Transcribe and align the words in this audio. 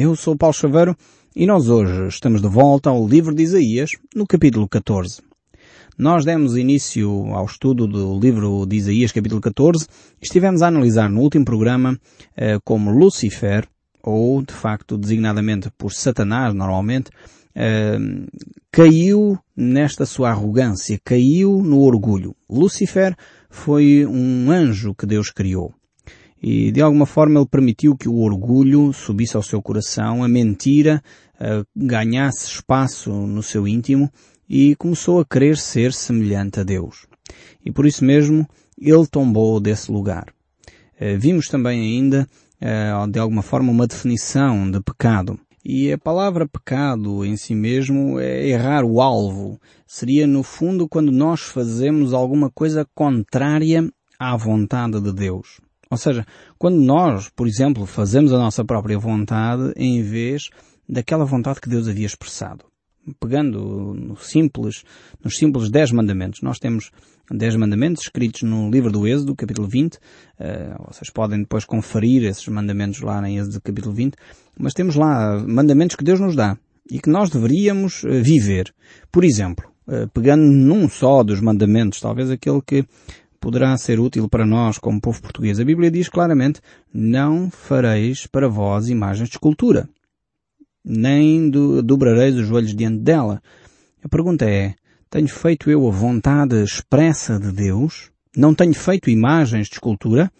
Eu 0.00 0.14
sou 0.14 0.36
Paulo 0.36 0.54
Chaveiro 0.54 0.96
e 1.34 1.44
nós 1.44 1.68
hoje 1.68 2.06
estamos 2.06 2.40
de 2.40 2.46
volta 2.46 2.88
ao 2.88 3.04
livro 3.04 3.34
de 3.34 3.42
Isaías, 3.42 3.90
no 4.14 4.28
capítulo 4.28 4.68
14. 4.68 5.20
Nós 5.98 6.24
demos 6.24 6.56
início 6.56 7.10
ao 7.34 7.44
estudo 7.46 7.84
do 7.88 8.16
livro 8.16 8.64
de 8.64 8.76
Isaías, 8.76 9.10
capítulo 9.10 9.40
14, 9.40 9.88
e 10.22 10.24
estivemos 10.24 10.62
a 10.62 10.68
analisar 10.68 11.10
no 11.10 11.20
último 11.20 11.44
programa 11.44 11.98
eh, 12.36 12.60
como 12.64 12.92
Lucifer, 12.92 13.66
ou 14.00 14.40
de 14.40 14.54
facto 14.54 14.96
designadamente 14.96 15.68
por 15.76 15.92
Satanás 15.92 16.54
normalmente, 16.54 17.10
eh, 17.52 17.98
caiu 18.70 19.36
nesta 19.56 20.06
sua 20.06 20.30
arrogância, 20.30 20.96
caiu 21.02 21.60
no 21.60 21.80
orgulho. 21.80 22.36
Lucifer 22.48 23.16
foi 23.50 24.06
um 24.06 24.48
anjo 24.52 24.94
que 24.94 25.06
Deus 25.06 25.32
criou. 25.32 25.74
E 26.42 26.70
de 26.70 26.80
alguma 26.80 27.06
forma 27.06 27.40
ele 27.40 27.48
permitiu 27.48 27.96
que 27.96 28.08
o 28.08 28.20
orgulho 28.20 28.92
subisse 28.92 29.36
ao 29.36 29.42
seu 29.42 29.60
coração, 29.60 30.22
a 30.22 30.28
mentira 30.28 31.02
uh, 31.34 31.66
ganhasse 31.74 32.46
espaço 32.46 33.10
no 33.10 33.42
seu 33.42 33.66
íntimo 33.66 34.10
e 34.48 34.76
começou 34.76 35.20
a 35.20 35.24
querer 35.24 35.56
ser 35.56 35.92
semelhante 35.92 36.60
a 36.60 36.62
Deus. 36.62 37.06
E 37.64 37.72
por 37.72 37.86
isso 37.86 38.04
mesmo 38.04 38.48
ele 38.80 39.06
tombou 39.06 39.60
desse 39.60 39.90
lugar. 39.90 40.32
Uh, 41.00 41.18
vimos 41.18 41.48
também 41.48 41.80
ainda, 41.80 42.28
uh, 42.62 43.10
de 43.10 43.18
alguma 43.18 43.42
forma, 43.42 43.72
uma 43.72 43.86
definição 43.86 44.70
de 44.70 44.80
pecado. 44.80 45.38
E 45.64 45.92
a 45.92 45.98
palavra 45.98 46.48
pecado 46.48 47.24
em 47.24 47.36
si 47.36 47.54
mesmo 47.54 48.18
é 48.18 48.46
errar 48.46 48.84
o 48.84 49.02
alvo. 49.02 49.60
Seria 49.86 50.26
no 50.26 50.42
fundo 50.42 50.88
quando 50.88 51.10
nós 51.10 51.42
fazemos 51.42 52.14
alguma 52.14 52.48
coisa 52.48 52.86
contrária 52.94 53.86
à 54.18 54.36
vontade 54.36 55.00
de 55.00 55.12
Deus. 55.12 55.60
Ou 55.90 55.96
seja, 55.96 56.26
quando 56.58 56.80
nós, 56.80 57.28
por 57.30 57.46
exemplo, 57.46 57.86
fazemos 57.86 58.32
a 58.32 58.38
nossa 58.38 58.64
própria 58.64 58.98
vontade 58.98 59.72
em 59.76 60.02
vez 60.02 60.50
daquela 60.88 61.24
vontade 61.24 61.60
que 61.60 61.68
Deus 61.68 61.88
havia 61.88 62.06
expressado. 62.06 62.64
Pegando 63.18 63.94
no 63.94 64.16
simples, 64.16 64.84
nos 65.24 65.38
simples 65.38 65.70
dez 65.70 65.90
mandamentos. 65.90 66.42
Nós 66.42 66.58
temos 66.58 66.90
dez 67.30 67.56
mandamentos 67.56 68.02
escritos 68.02 68.42
no 68.42 68.70
livro 68.70 68.92
do 68.92 69.06
Êxodo, 69.06 69.34
capítulo 69.34 69.66
20. 69.66 69.94
Uh, 69.94 69.98
eh, 70.40 70.76
vocês 70.86 71.10
podem 71.10 71.40
depois 71.40 71.64
conferir 71.64 72.24
esses 72.24 72.46
mandamentos 72.48 73.00
lá 73.00 73.26
em 73.26 73.38
Êxodo, 73.38 73.60
capítulo 73.62 73.94
20. 73.94 74.14
Mas 74.58 74.74
temos 74.74 74.94
lá 74.94 75.42
mandamentos 75.46 75.96
que 75.96 76.04
Deus 76.04 76.20
nos 76.20 76.36
dá 76.36 76.58
e 76.90 77.00
que 77.00 77.08
nós 77.08 77.30
deveríamos 77.30 78.02
uh, 78.04 78.22
viver. 78.22 78.74
Por 79.10 79.24
exemplo, 79.24 79.70
uh, 79.86 80.06
pegando 80.12 80.42
num 80.42 80.86
só 80.86 81.22
dos 81.22 81.40
mandamentos, 81.40 82.00
talvez 82.00 82.30
aquele 82.30 82.60
que 82.60 82.84
poderá 83.48 83.74
ser 83.78 83.98
útil 83.98 84.28
para 84.28 84.44
nós 84.44 84.76
como 84.76 85.00
povo 85.00 85.22
português. 85.22 85.58
A 85.58 85.64
Bíblia 85.64 85.90
diz 85.90 86.06
claramente, 86.06 86.60
não 86.92 87.50
fareis 87.50 88.26
para 88.26 88.46
vós 88.46 88.90
imagens 88.90 89.30
de 89.30 89.36
escultura, 89.36 89.88
nem 90.84 91.48
do, 91.48 91.82
dobrareis 91.82 92.36
os 92.36 92.46
joelhos 92.46 92.74
diante 92.74 92.98
dela. 92.98 93.40
A 94.04 94.08
pergunta 94.08 94.44
é, 94.44 94.74
tenho 95.08 95.28
feito 95.28 95.70
eu 95.70 95.88
a 95.88 95.90
vontade 95.90 96.62
expressa 96.62 97.40
de 97.40 97.50
Deus? 97.50 98.10
Não 98.36 98.54
tenho 98.54 98.74
feito 98.74 99.08
imagens 99.08 99.68
de 99.68 99.76
escultura? 99.76 100.30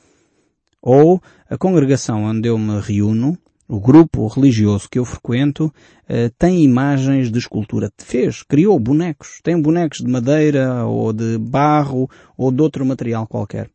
Ou 0.82 1.18
a 1.48 1.56
congregação 1.56 2.24
onde 2.24 2.46
eu 2.46 2.58
me 2.58 2.78
reúno 2.78 3.38
o 3.68 3.78
grupo 3.78 4.26
religioso 4.26 4.88
que 4.88 4.98
eu 4.98 5.04
frequento 5.04 5.66
uh, 5.66 6.32
tem 6.38 6.64
imagens 6.64 7.30
de 7.30 7.38
escultura. 7.38 7.92
Fez, 7.98 8.42
criou 8.42 8.78
bonecos. 8.80 9.40
Tem 9.42 9.60
bonecos 9.60 9.98
de 9.98 10.10
madeira 10.10 10.86
ou 10.86 11.12
de 11.12 11.36
barro 11.36 12.08
ou 12.36 12.50
de 12.50 12.62
outro 12.62 12.86
material 12.86 13.26
qualquer. 13.26 13.70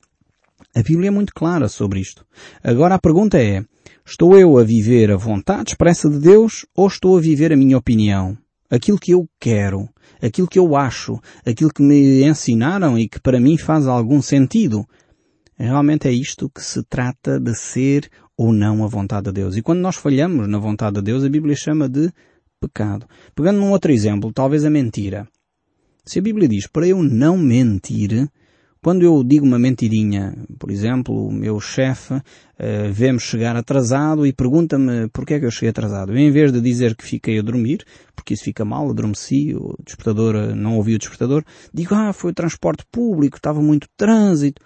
A 0.75 0.81
Bíblia 0.81 1.09
é 1.09 1.11
muito 1.11 1.33
clara 1.33 1.69
sobre 1.69 2.00
isto. 2.00 2.25
Agora 2.63 2.95
a 2.95 3.00
pergunta 3.00 3.38
é, 3.38 3.63
estou 4.03 4.35
eu 4.38 4.58
a 4.58 4.63
viver 4.63 5.11
a 5.11 5.17
vontade 5.17 5.72
expressa 5.72 6.09
de 6.09 6.17
Deus 6.17 6.66
ou 6.75 6.88
estou 6.88 7.16
a 7.16 7.22
viver 7.22 7.53
a 7.53 7.57
minha 7.57 7.78
opinião? 7.78 8.35
Aquilo 8.72 8.97
que 8.97 9.11
eu 9.11 9.30
quero, 9.39 9.88
aquilo 10.19 10.47
que 10.47 10.57
eu 10.57 10.75
acho, 10.75 11.19
aquilo 11.45 11.72
que 11.72 11.83
me 11.83 12.23
ensinaram 12.23 12.97
e 12.97 13.07
que 13.07 13.19
para 13.19 13.39
mim 13.39 13.55
faz 13.55 13.85
algum 13.85 14.19
sentido. 14.19 14.84
Realmente 15.56 16.07
é 16.07 16.12
isto 16.12 16.50
que 16.50 16.63
se 16.63 16.81
trata 16.84 17.39
de 17.39 17.53
ser 17.53 18.09
ou 18.38 18.51
não 18.51 18.83
a 18.83 18.88
vontade 18.88 19.25
de 19.25 19.33
Deus. 19.33 19.55
E 19.55 19.61
quando 19.61 19.79
nós 19.79 19.95
falhamos 19.95 20.47
na 20.47 20.57
vontade 20.57 20.95
de 20.95 21.01
Deus, 21.01 21.23
a 21.23 21.29
Bíblia 21.29 21.55
chama 21.55 21.88
de 21.88 22.11
pecado. 22.59 23.05
Pegando 23.35 23.59
num 23.59 23.71
outro 23.71 23.91
exemplo, 23.91 24.31
talvez 24.33 24.66
a 24.66 24.69
mentira. 24.69 25.27
Se 26.05 26.19
a 26.19 26.21
Bíblia 26.21 26.47
diz 26.47 26.67
para 26.67 26.88
eu 26.88 27.01
não 27.01 27.38
mentir, 27.38 28.29
quando 28.81 29.03
eu 29.03 29.23
digo 29.23 29.45
uma 29.45 29.57
mentirinha, 29.57 30.35
por 30.59 30.69
exemplo, 30.69 31.27
o 31.27 31.31
meu 31.31 31.57
chefe 31.59 32.16
uh, 32.16 32.21
vê-me 32.91 33.19
chegar 33.19 33.55
atrasado 33.55 34.27
e 34.27 34.33
pergunta-me 34.33 35.07
porquê 35.07 35.35
é 35.35 35.39
que 35.39 35.45
eu 35.45 35.51
cheguei 35.51 35.69
atrasado. 35.69 36.11
Eu, 36.11 36.17
em 36.17 36.29
vez 36.29 36.51
de 36.51 36.59
dizer 36.59 36.94
que 36.95 37.05
fiquei 37.05 37.39
a 37.39 37.41
dormir, 37.41 37.85
porque 38.13 38.33
isso 38.33 38.44
fica 38.44 38.65
mal, 38.65 38.89
adormeci, 38.89 39.55
o 39.55 39.77
despertador, 39.85 40.35
eh, 40.35 40.53
não 40.53 40.75
ouvi 40.75 40.95
o 40.95 41.00
despertador, 41.00 41.45
digo, 41.73 41.95
ah, 41.95 42.11
foi 42.11 42.31
o 42.31 42.33
transporte 42.33 42.83
público, 42.91 43.38
estava 43.38 43.61
muito 43.61 43.88
trânsito 43.95 44.61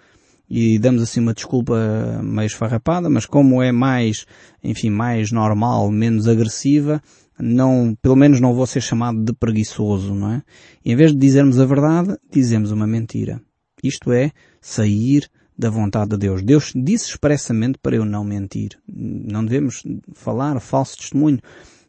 e 0.48 0.78
damos 0.78 1.02
assim 1.02 1.20
uma 1.20 1.34
desculpa 1.34 2.20
meio 2.22 2.46
esfarrapada, 2.46 3.10
mas 3.10 3.26
como 3.26 3.62
é 3.62 3.70
mais, 3.70 4.26
enfim, 4.62 4.90
mais 4.90 5.30
normal, 5.30 5.90
menos 5.90 6.26
agressiva, 6.26 7.02
não, 7.38 7.96
pelo 8.00 8.16
menos 8.16 8.40
não 8.40 8.54
vou 8.54 8.66
ser 8.66 8.80
chamado 8.80 9.22
de 9.22 9.32
preguiçoso, 9.32 10.14
não 10.14 10.32
é? 10.32 10.42
E 10.84 10.92
em 10.92 10.96
vez 10.96 11.12
de 11.12 11.18
dizermos 11.18 11.60
a 11.60 11.66
verdade, 11.66 12.16
dizemos 12.30 12.72
uma 12.72 12.86
mentira. 12.86 13.40
Isto 13.82 14.12
é 14.12 14.32
sair 14.60 15.28
da 15.56 15.70
vontade 15.70 16.10
de 16.10 16.16
Deus. 16.16 16.42
Deus 16.42 16.72
disse 16.74 17.10
expressamente 17.10 17.78
para 17.78 17.96
eu 17.96 18.04
não 18.04 18.24
mentir. 18.24 18.78
Não 18.88 19.44
devemos 19.44 19.82
falar 20.14 20.58
falso 20.60 20.96
testemunho. 20.96 21.38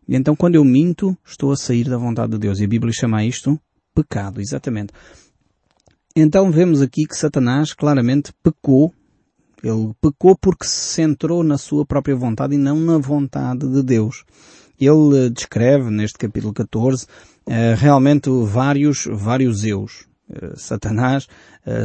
E 0.07 0.15
então 0.15 0.35
quando 0.35 0.55
eu 0.55 0.63
minto, 0.63 1.17
estou 1.25 1.51
a 1.51 1.57
sair 1.57 1.87
da 1.87 1.97
vontade 1.97 2.31
de 2.31 2.37
Deus. 2.37 2.59
E 2.59 2.65
a 2.65 2.67
Bíblia 2.67 2.93
chama 2.93 3.23
isto 3.23 3.59
pecado, 3.93 4.39
exatamente. 4.39 4.93
Então 6.15 6.51
vemos 6.51 6.81
aqui 6.81 7.05
que 7.05 7.15
Satanás 7.15 7.73
claramente 7.73 8.33
pecou. 8.43 8.93
Ele 9.63 9.93
pecou 10.01 10.35
porque 10.35 10.65
se 10.65 10.93
centrou 10.95 11.43
na 11.43 11.57
sua 11.57 11.85
própria 11.85 12.15
vontade 12.15 12.55
e 12.55 12.57
não 12.57 12.79
na 12.79 12.97
vontade 12.97 13.67
de 13.67 13.83
Deus. 13.83 14.23
Ele 14.79 15.25
eh, 15.25 15.29
descreve 15.29 15.89
neste 15.91 16.17
capítulo 16.17 16.53
14 16.53 17.05
eh, 17.45 17.75
realmente 17.77 18.29
vários, 18.45 19.05
vários 19.11 19.63
eus. 19.63 20.07
Eh, 20.31 20.53
Satanás 20.55 21.27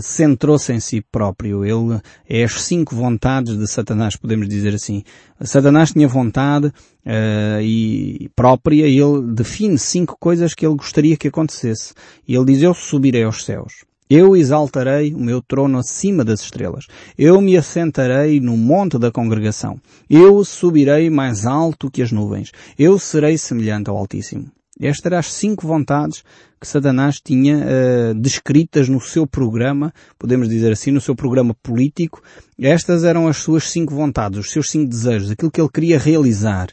centrou-se 0.00 0.72
em 0.72 0.80
si 0.80 1.02
próprio. 1.02 1.62
Ele 1.62 2.00
é 2.26 2.44
as 2.44 2.62
cinco 2.62 2.94
vontades 2.94 3.58
de 3.58 3.66
Satanás, 3.66 4.16
podemos 4.16 4.48
dizer 4.48 4.72
assim. 4.72 5.02
Satanás 5.42 5.92
tinha 5.92 6.08
vontade 6.08 6.68
uh, 6.68 7.60
e 7.60 8.30
própria 8.34 8.86
e 8.86 8.98
ele 8.98 9.34
define 9.34 9.76
cinco 9.76 10.16
coisas 10.18 10.54
que 10.54 10.64
ele 10.64 10.76
gostaria 10.76 11.18
que 11.18 11.28
acontecesse. 11.28 11.92
E 12.26 12.34
ele 12.34 12.46
diz, 12.46 12.62
eu 12.62 12.72
subirei 12.72 13.24
aos 13.24 13.44
céus. 13.44 13.84
Eu 14.08 14.36
exaltarei 14.36 15.14
o 15.14 15.18
meu 15.18 15.40
trono 15.40 15.78
acima 15.78 16.24
das 16.24 16.42
estrelas. 16.42 16.86
Eu 17.16 17.40
me 17.40 17.56
assentarei 17.56 18.38
no 18.38 18.56
monte 18.56 18.98
da 18.98 19.10
congregação. 19.10 19.80
Eu 20.10 20.44
subirei 20.44 21.08
mais 21.08 21.46
alto 21.46 21.90
que 21.90 22.02
as 22.02 22.12
nuvens. 22.12 22.52
Eu 22.78 22.98
serei 22.98 23.38
semelhante 23.38 23.88
ao 23.88 23.96
Altíssimo. 23.96 24.50
Estas 24.80 25.06
eram 25.06 25.18
as 25.18 25.32
cinco 25.32 25.66
vontades 25.66 26.22
que 26.60 26.66
Satanás 26.66 27.20
tinha 27.24 27.58
uh, 27.58 28.14
descritas 28.14 28.88
no 28.88 29.00
seu 29.00 29.26
programa, 29.26 29.92
podemos 30.18 30.48
dizer 30.48 30.72
assim, 30.72 30.90
no 30.90 31.00
seu 31.00 31.14
programa 31.14 31.54
político. 31.62 32.20
Estas 32.58 33.04
eram 33.04 33.28
as 33.28 33.36
suas 33.36 33.64
cinco 33.64 33.94
vontades, 33.94 34.38
os 34.38 34.50
seus 34.50 34.68
cinco 34.68 34.90
desejos, 34.90 35.30
aquilo 35.30 35.50
que 35.50 35.60
ele 35.60 35.70
queria 35.72 35.98
realizar. 35.98 36.68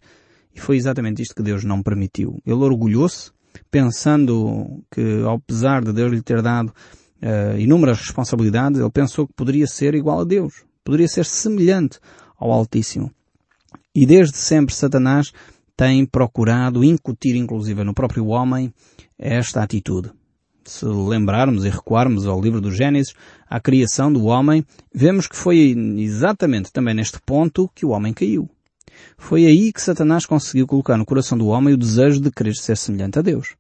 E 0.54 0.60
foi 0.60 0.78
exatamente 0.78 1.22
isto 1.22 1.36
que 1.36 1.44
Deus 1.44 1.64
não 1.64 1.82
permitiu. 1.84 2.42
Ele 2.46 2.56
orgulhou-se, 2.56 3.32
pensando 3.70 4.84
que, 4.92 5.22
ao 5.24 5.40
pesar 5.40 5.84
de 5.84 5.94
Deus 5.94 6.12
lhe 6.12 6.22
ter 6.22 6.42
dado 6.42 6.74
uh, 7.22 7.58
inúmeras 7.58 8.00
responsabilidades, 8.00 8.80
ele 8.80 8.90
pensou 8.90 9.28
que 9.28 9.34
poderia 9.34 9.68
ser 9.68 9.96
igual 9.96 10.22
a 10.22 10.24
Deus, 10.24 10.64
poderia 10.84 11.08
ser 11.08 11.26
semelhante 11.26 12.00
ao 12.38 12.52
Altíssimo. 12.52 13.12
E 13.94 14.06
desde 14.06 14.38
sempre 14.38 14.74
Satanás 14.74 15.32
tem 15.76 16.06
procurado 16.06 16.84
incutir, 16.84 17.36
inclusive 17.36 17.84
no 17.84 17.94
próprio 17.94 18.28
homem, 18.28 18.74
esta 19.18 19.64
atitude. 19.64 20.12
Se 20.64 20.86
lembrarmos 20.86 21.66
e 21.66 21.70
recuarmos 21.70 22.28
ao 22.28 22.40
livro 22.40 22.62
do 22.62 22.72
Gênesis, 22.72 23.14
à 23.50 23.60
criação 23.60 24.14
do 24.14 24.26
homem, 24.26 24.64
vemos 24.94 25.28
que 25.28 25.36
foi 25.36 25.76
exatamente 25.98 26.72
também 26.72 26.94
neste 26.94 27.20
ponto 27.20 27.70
que 27.74 27.86
o 27.86 27.90
homem 27.90 28.14
caiu. 28.14 28.50
Foi 29.18 29.46
aí 29.46 29.72
que 29.74 29.82
Satanás 29.82 30.26
conseguiu 30.26 30.68
colocar 30.68 30.98
no 30.98 31.06
coração 31.06 31.38
do 31.38 31.48
homem 31.48 31.74
o 31.74 31.78
desejo 31.78 32.22
de 32.22 32.32
querer 32.32 32.56
ser 32.56 32.78
semelhante 32.78 33.18
a 33.18 33.22
Deus. 33.22 33.56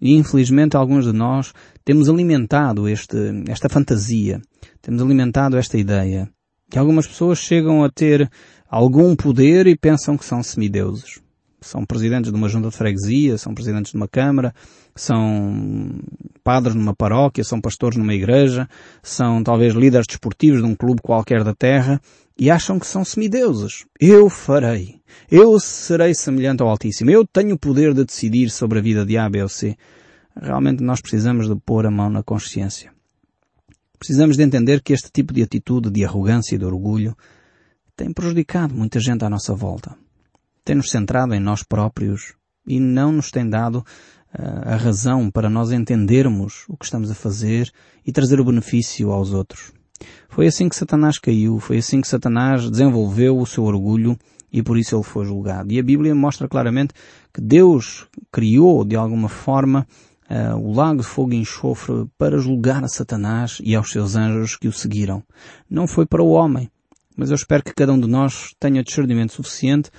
E 0.00 0.14
infelizmente 0.14 0.76
alguns 0.76 1.04
de 1.04 1.12
nós 1.12 1.52
temos 1.84 2.08
alimentado 2.08 2.88
este, 2.88 3.16
esta 3.48 3.68
fantasia, 3.68 4.40
temos 4.80 5.02
alimentado 5.02 5.56
esta 5.56 5.76
ideia, 5.76 6.28
que 6.70 6.78
algumas 6.78 7.06
pessoas 7.06 7.38
chegam 7.38 7.82
a 7.82 7.90
ter 7.90 8.30
algum 8.68 9.16
poder 9.16 9.66
e 9.66 9.76
pensam 9.76 10.16
que 10.16 10.24
são 10.24 10.42
semideuses. 10.42 11.20
São 11.60 11.84
presidentes 11.84 12.30
de 12.30 12.36
uma 12.36 12.48
junta 12.48 12.68
de 12.68 12.76
freguesia, 12.76 13.36
são 13.36 13.52
presidentes 13.52 13.90
de 13.90 13.96
uma 13.96 14.06
câmara, 14.06 14.54
são 14.98 16.00
padres 16.42 16.74
numa 16.74 16.94
paróquia, 16.94 17.44
são 17.44 17.60
pastores 17.60 17.96
numa 17.96 18.14
igreja, 18.14 18.68
são 19.02 19.42
talvez 19.42 19.74
líderes 19.74 20.06
desportivos 20.06 20.60
de 20.60 20.66
um 20.66 20.74
clube 20.74 21.00
qualquer 21.00 21.44
da 21.44 21.54
terra 21.54 22.00
e 22.38 22.50
acham 22.50 22.78
que 22.78 22.86
são 22.86 23.04
semideuses. 23.04 23.84
Eu 24.00 24.28
farei. 24.28 25.00
Eu 25.30 25.58
serei 25.60 26.14
semelhante 26.14 26.62
ao 26.62 26.68
Altíssimo. 26.68 27.10
Eu 27.10 27.26
tenho 27.26 27.54
o 27.54 27.58
poder 27.58 27.94
de 27.94 28.04
decidir 28.04 28.50
sobre 28.50 28.78
a 28.78 28.82
vida 28.82 29.04
de 29.06 29.16
A, 29.16 29.28
B 29.28 29.42
ou 29.42 29.48
C. 29.48 29.76
Realmente 30.40 30.82
nós 30.82 31.00
precisamos 31.00 31.48
de 31.48 31.56
pôr 31.56 31.86
a 31.86 31.90
mão 31.90 32.10
na 32.10 32.22
consciência. 32.22 32.92
Precisamos 33.98 34.36
de 34.36 34.42
entender 34.42 34.80
que 34.82 34.92
este 34.92 35.10
tipo 35.12 35.32
de 35.32 35.42
atitude 35.42 35.90
de 35.90 36.04
arrogância 36.04 36.54
e 36.54 36.58
de 36.58 36.64
orgulho 36.64 37.16
tem 37.96 38.12
prejudicado 38.12 38.74
muita 38.74 39.00
gente 39.00 39.24
à 39.24 39.28
nossa 39.28 39.54
volta. 39.54 39.96
Tem-nos 40.64 40.90
centrado 40.90 41.34
em 41.34 41.40
nós 41.40 41.62
próprios 41.64 42.34
e 42.66 42.78
não 42.78 43.10
nos 43.10 43.30
tem 43.30 43.48
dado 43.48 43.84
a 44.38 44.76
razão 44.76 45.30
para 45.30 45.50
nós 45.50 45.72
entendermos 45.72 46.64
o 46.68 46.76
que 46.76 46.84
estamos 46.84 47.10
a 47.10 47.14
fazer 47.14 47.70
e 48.06 48.12
trazer 48.12 48.40
o 48.40 48.44
benefício 48.44 49.10
aos 49.10 49.32
outros. 49.32 49.72
Foi 50.28 50.46
assim 50.46 50.68
que 50.68 50.76
Satanás 50.76 51.18
caiu, 51.18 51.58
foi 51.58 51.78
assim 51.78 52.00
que 52.00 52.06
Satanás 52.06 52.70
desenvolveu 52.70 53.36
o 53.36 53.46
seu 53.46 53.64
orgulho 53.64 54.16
e 54.52 54.62
por 54.62 54.78
isso 54.78 54.94
ele 54.94 55.02
foi 55.02 55.24
julgado. 55.24 55.72
E 55.72 55.78
a 55.78 55.82
Bíblia 55.82 56.14
mostra 56.14 56.48
claramente 56.48 56.94
que 57.34 57.40
Deus 57.40 58.06
criou 58.30 58.84
de 58.84 58.94
alguma 58.94 59.28
forma 59.28 59.86
uh, 60.30 60.56
o 60.56 60.72
lago 60.72 61.00
de 61.00 61.06
fogo 61.06 61.32
e 61.32 61.36
enxofre 61.36 62.06
para 62.16 62.38
julgar 62.38 62.84
a 62.84 62.88
Satanás 62.88 63.58
e 63.62 63.74
aos 63.74 63.90
seus 63.90 64.14
anjos 64.14 64.56
que 64.56 64.68
o 64.68 64.72
seguiram. 64.72 65.22
Não 65.68 65.86
foi 65.86 66.06
para 66.06 66.22
o 66.22 66.30
homem, 66.30 66.70
mas 67.16 67.30
eu 67.30 67.34
espero 67.34 67.64
que 67.64 67.74
cada 67.74 67.92
um 67.92 67.98
de 67.98 68.08
nós 68.08 68.54
tenha 68.60 68.82
discernimento 68.82 69.32
suficiente 69.32 69.90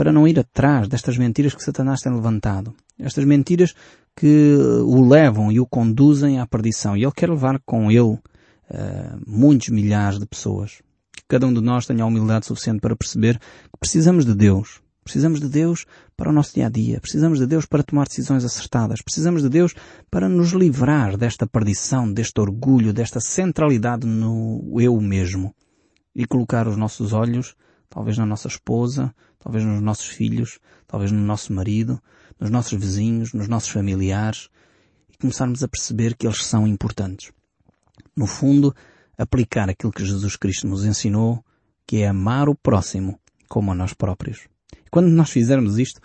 para 0.00 0.14
não 0.14 0.26
ir 0.26 0.38
atrás 0.40 0.88
destas 0.88 1.18
mentiras 1.18 1.54
que 1.54 1.62
Satanás 1.62 2.00
tem 2.00 2.10
levantado. 2.10 2.74
Estas 2.98 3.22
mentiras 3.26 3.74
que 4.16 4.56
o 4.82 5.06
levam 5.06 5.52
e 5.52 5.60
o 5.60 5.66
conduzem 5.66 6.40
à 6.40 6.46
perdição. 6.46 6.96
E 6.96 7.04
ele 7.04 7.12
quer 7.14 7.28
levar 7.28 7.60
com 7.66 7.90
ele 7.90 8.14
uh, 8.14 8.20
muitos 9.26 9.68
milhares 9.68 10.18
de 10.18 10.24
pessoas. 10.24 10.80
Que 11.12 11.22
cada 11.28 11.46
um 11.46 11.52
de 11.52 11.60
nós 11.60 11.84
tenha 11.84 12.02
a 12.02 12.06
humildade 12.06 12.46
suficiente 12.46 12.80
para 12.80 12.96
perceber 12.96 13.38
que 13.38 13.78
precisamos 13.78 14.24
de 14.24 14.34
Deus. 14.34 14.80
Precisamos 15.04 15.38
de 15.38 15.50
Deus 15.50 15.84
para 16.16 16.30
o 16.30 16.32
nosso 16.32 16.54
dia 16.54 16.68
a 16.68 16.70
dia. 16.70 16.98
Precisamos 16.98 17.38
de 17.38 17.44
Deus 17.44 17.66
para 17.66 17.82
tomar 17.82 18.06
decisões 18.06 18.42
acertadas. 18.42 19.02
Precisamos 19.02 19.42
de 19.42 19.50
Deus 19.50 19.74
para 20.10 20.30
nos 20.30 20.52
livrar 20.52 21.18
desta 21.18 21.46
perdição, 21.46 22.10
deste 22.10 22.40
orgulho, 22.40 22.94
desta 22.94 23.20
centralidade 23.20 24.06
no 24.06 24.80
eu 24.80 24.98
mesmo. 24.98 25.54
E 26.16 26.24
colocar 26.24 26.66
os 26.66 26.78
nossos 26.78 27.12
olhos, 27.12 27.54
talvez 27.90 28.16
na 28.16 28.24
nossa 28.24 28.48
esposa, 28.48 29.14
talvez 29.40 29.64
nos 29.64 29.82
nossos 29.82 30.06
filhos, 30.06 30.60
talvez 30.86 31.10
no 31.10 31.20
nosso 31.20 31.52
marido, 31.52 32.00
nos 32.38 32.50
nossos 32.50 32.78
vizinhos, 32.78 33.32
nos 33.32 33.48
nossos 33.48 33.70
familiares, 33.70 34.48
e 35.12 35.16
começarmos 35.16 35.64
a 35.64 35.68
perceber 35.68 36.14
que 36.14 36.26
eles 36.26 36.44
são 36.44 36.66
importantes. 36.66 37.32
No 38.14 38.26
fundo, 38.26 38.74
aplicar 39.18 39.68
aquilo 39.68 39.92
que 39.92 40.04
Jesus 40.04 40.36
Cristo 40.36 40.68
nos 40.68 40.84
ensinou, 40.84 41.44
que 41.86 42.02
é 42.02 42.08
amar 42.08 42.48
o 42.48 42.54
próximo 42.54 43.18
como 43.48 43.72
a 43.72 43.74
nós 43.74 43.92
próprios. 43.92 44.48
Quando 44.90 45.08
nós 45.08 45.30
fizermos 45.30 45.78
isto, 45.78 46.00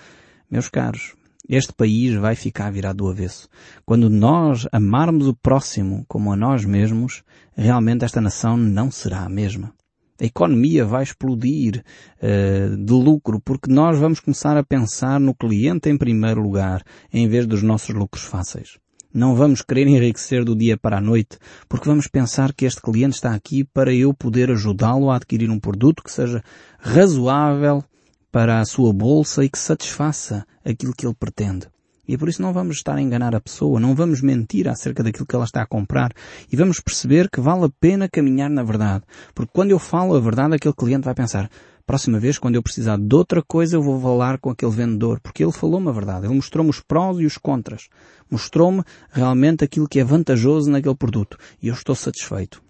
meus 0.49 0.69
caros, 0.69 1.13
este 1.47 1.73
país 1.73 2.15
vai 2.15 2.35
ficar 2.35 2.71
virado 2.71 2.97
do 2.97 3.09
avesso. 3.09 3.47
Quando 3.85 4.09
nós 4.09 4.67
amarmos 4.71 5.27
o 5.27 5.35
próximo 5.35 6.03
como 6.07 6.31
a 6.31 6.35
nós 6.35 6.65
mesmos, 6.65 7.23
realmente 7.55 8.03
esta 8.03 8.19
nação 8.19 8.57
não 8.57 8.89
será 8.89 9.21
a 9.21 9.29
mesma. 9.29 9.73
A 10.19 10.25
economia 10.25 10.85
vai 10.85 11.03
explodir 11.03 11.83
uh, 12.21 12.77
de 12.77 12.93
lucro 12.93 13.39
porque 13.39 13.71
nós 13.71 13.99
vamos 13.99 14.19
começar 14.19 14.55
a 14.57 14.63
pensar 14.63 15.19
no 15.19 15.35
cliente 15.35 15.89
em 15.89 15.97
primeiro 15.97 16.41
lugar, 16.41 16.83
em 17.11 17.27
vez 17.27 17.45
dos 17.45 17.61
nossos 17.61 17.93
lucros 17.93 18.23
fáceis. 18.23 18.77
Não 19.13 19.35
vamos 19.35 19.61
querer 19.61 19.87
enriquecer 19.87 20.43
do 20.43 20.55
dia 20.55 20.77
para 20.77 20.97
a 20.97 21.01
noite, 21.01 21.37
porque 21.69 21.87
vamos 21.87 22.07
pensar 22.07 22.53
que 22.53 22.65
este 22.65 22.81
cliente 22.81 23.15
está 23.15 23.33
aqui 23.33 23.63
para 23.63 23.93
eu 23.93 24.13
poder 24.13 24.51
ajudá-lo 24.51 25.09
a 25.09 25.15
adquirir 25.15 25.49
um 25.49 25.59
produto 25.59 26.03
que 26.03 26.11
seja 26.11 26.43
razoável 26.79 27.83
para 28.31 28.59
a 28.59 28.65
sua 28.65 28.91
bolsa 28.91 29.43
e 29.43 29.49
que 29.49 29.57
satisfaça 29.57 30.45
aquilo 30.65 30.93
que 30.93 31.05
ele 31.05 31.15
pretende. 31.17 31.67
E 32.07 32.17
por 32.17 32.29
isso 32.29 32.41
não 32.41 32.53
vamos 32.53 32.77
estar 32.77 32.95
a 32.95 33.01
enganar 33.01 33.35
a 33.35 33.41
pessoa, 33.41 33.79
não 33.79 33.95
vamos 33.95 34.21
mentir 34.21 34.67
acerca 34.67 35.03
daquilo 35.03 35.25
que 35.25 35.35
ela 35.35 35.45
está 35.45 35.61
a 35.61 35.65
comprar 35.65 36.11
e 36.51 36.55
vamos 36.55 36.79
perceber 36.79 37.29
que 37.29 37.41
vale 37.41 37.65
a 37.65 37.69
pena 37.79 38.09
caminhar 38.09 38.49
na 38.49 38.63
verdade. 38.63 39.03
Porque 39.33 39.51
quando 39.53 39.71
eu 39.71 39.79
falo 39.79 40.15
a 40.15 40.19
verdade, 40.19 40.55
aquele 40.55 40.73
cliente 40.73 41.05
vai 41.05 41.13
pensar, 41.13 41.49
próxima 41.85 42.19
vez, 42.19 42.37
quando 42.37 42.55
eu 42.55 42.63
precisar 42.63 42.97
de 42.97 43.15
outra 43.15 43.41
coisa, 43.41 43.75
eu 43.75 43.81
vou 43.81 43.99
falar 43.99 44.39
com 44.39 44.49
aquele 44.49 44.71
vendedor, 44.71 45.19
porque 45.19 45.43
ele 45.43 45.51
falou-me 45.51 45.89
a 45.89 45.91
verdade. 45.91 46.25
Ele 46.25 46.35
mostrou-me 46.35 46.69
os 46.69 46.79
prós 46.79 47.19
e 47.19 47.25
os 47.25 47.37
contras. 47.37 47.87
Mostrou-me 48.29 48.83
realmente 49.11 49.63
aquilo 49.63 49.87
que 49.87 49.99
é 49.99 50.03
vantajoso 50.03 50.69
naquele 50.69 50.95
produto. 50.95 51.37
E 51.61 51.67
eu 51.67 51.73
estou 51.73 51.95
satisfeito. 51.95 52.63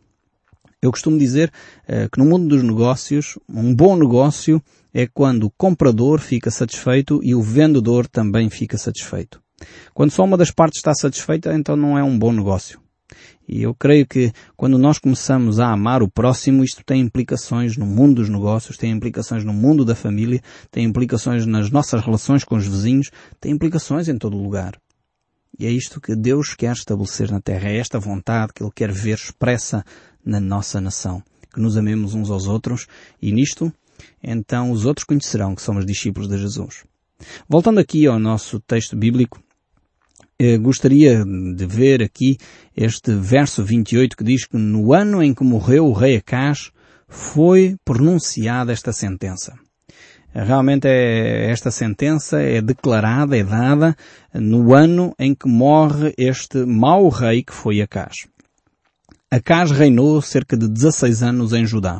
Eu 0.81 0.91
costumo 0.91 1.17
dizer 1.17 1.51
uh, 1.89 2.09
que 2.11 2.19
no 2.19 2.25
mundo 2.25 2.47
dos 2.47 2.61
negócios, 2.61 3.39
um 3.49 3.73
bom 3.73 3.95
negócio 3.95 4.61
é 4.97 5.05
quando 5.05 5.43
o 5.43 5.51
comprador 5.57 6.21
fica 6.21 6.49
satisfeito 6.49 7.19
e 7.21 7.35
o 7.35 7.41
vendedor 7.41 8.07
também 8.07 8.49
fica 8.49 8.77
satisfeito. 8.77 9.41
Quando 9.93 10.11
só 10.11 10.23
uma 10.23 10.37
das 10.37 10.51
partes 10.51 10.79
está 10.79 10.93
satisfeita, 10.95 11.53
então 11.53 11.75
não 11.75 11.99
é 11.99 12.03
um 12.03 12.17
bom 12.17 12.31
negócio. 12.31 12.79
E 13.45 13.61
eu 13.61 13.75
creio 13.75 14.07
que 14.07 14.31
quando 14.55 14.77
nós 14.77 14.97
começamos 14.97 15.59
a 15.59 15.67
amar 15.67 16.01
o 16.01 16.09
próximo, 16.09 16.63
isto 16.63 16.81
tem 16.85 17.01
implicações 17.01 17.75
no 17.75 17.85
mundo 17.85 18.15
dos 18.15 18.29
negócios, 18.29 18.77
tem 18.77 18.89
implicações 18.89 19.43
no 19.43 19.51
mundo 19.51 19.83
da 19.83 19.95
família, 19.95 20.41
tem 20.71 20.85
implicações 20.85 21.45
nas 21.45 21.69
nossas 21.69 22.01
relações 22.01 22.45
com 22.45 22.55
os 22.55 22.65
vizinhos, 22.65 23.11
tem 23.41 23.51
implicações 23.51 24.07
em 24.07 24.17
todo 24.17 24.41
lugar. 24.41 24.79
E 25.59 25.65
é 25.65 25.69
isto 25.69 25.99
que 25.99 26.15
Deus 26.15 26.55
quer 26.55 26.71
estabelecer 26.71 27.29
na 27.29 27.41
Terra, 27.41 27.67
é 27.67 27.77
esta 27.77 27.99
vontade 27.99 28.53
que 28.53 28.63
Ele 28.63 28.71
quer 28.73 28.93
ver 28.93 29.15
expressa 29.15 29.83
na 30.25 30.39
nossa 30.39 30.79
nação. 30.79 31.21
Que 31.53 31.59
nos 31.59 31.75
amemos 31.75 32.13
uns 32.13 32.29
aos 32.31 32.47
outros 32.47 32.87
e 33.21 33.31
nisto 33.33 33.73
então 34.23 34.71
os 34.71 34.85
outros 34.85 35.05
conhecerão 35.05 35.55
que 35.55 35.61
somos 35.61 35.85
discípulos 35.85 36.27
de 36.27 36.37
Jesus. 36.37 36.83
Voltando 37.47 37.79
aqui 37.79 38.05
ao 38.05 38.19
nosso 38.19 38.59
texto 38.59 38.95
bíblico, 38.95 39.41
eh, 40.37 40.57
gostaria 40.57 41.23
de 41.23 41.65
ver 41.65 42.03
aqui 42.03 42.37
este 42.75 43.13
verso 43.13 43.63
28 43.63 44.17
que 44.17 44.23
diz 44.23 44.45
que 44.45 44.57
no 44.57 44.93
ano 44.93 45.23
em 45.23 45.33
que 45.33 45.43
morreu 45.43 45.85
o 45.85 45.93
rei 45.93 46.17
Acás 46.17 46.71
foi 47.07 47.77
pronunciada 47.85 48.73
esta 48.73 48.91
sentença. 48.91 49.53
Realmente 50.33 50.85
é, 50.85 51.49
esta 51.49 51.71
sentença 51.71 52.41
é 52.41 52.61
declarada, 52.61 53.37
é 53.37 53.43
dada 53.43 53.95
no 54.33 54.73
ano 54.73 55.15
em 55.17 55.33
que 55.33 55.47
morre 55.47 56.13
este 56.17 56.65
mau 56.65 57.07
rei 57.07 57.41
que 57.41 57.53
foi 57.53 57.81
Acás. 57.81 58.27
Acás 59.31 59.71
reinou 59.71 60.21
cerca 60.21 60.55
de 60.55 60.67
16 60.67 61.23
anos 61.23 61.51
em 61.51 61.65
Judá. 61.65 61.99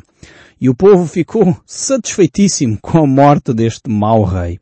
E 0.62 0.70
o 0.70 0.76
povo 0.76 1.08
ficou 1.08 1.58
satisfeitíssimo 1.66 2.78
com 2.80 3.00
a 3.00 3.08
morte 3.08 3.52
deste 3.54 3.90
mau 3.90 4.24
rei. 4.24 4.60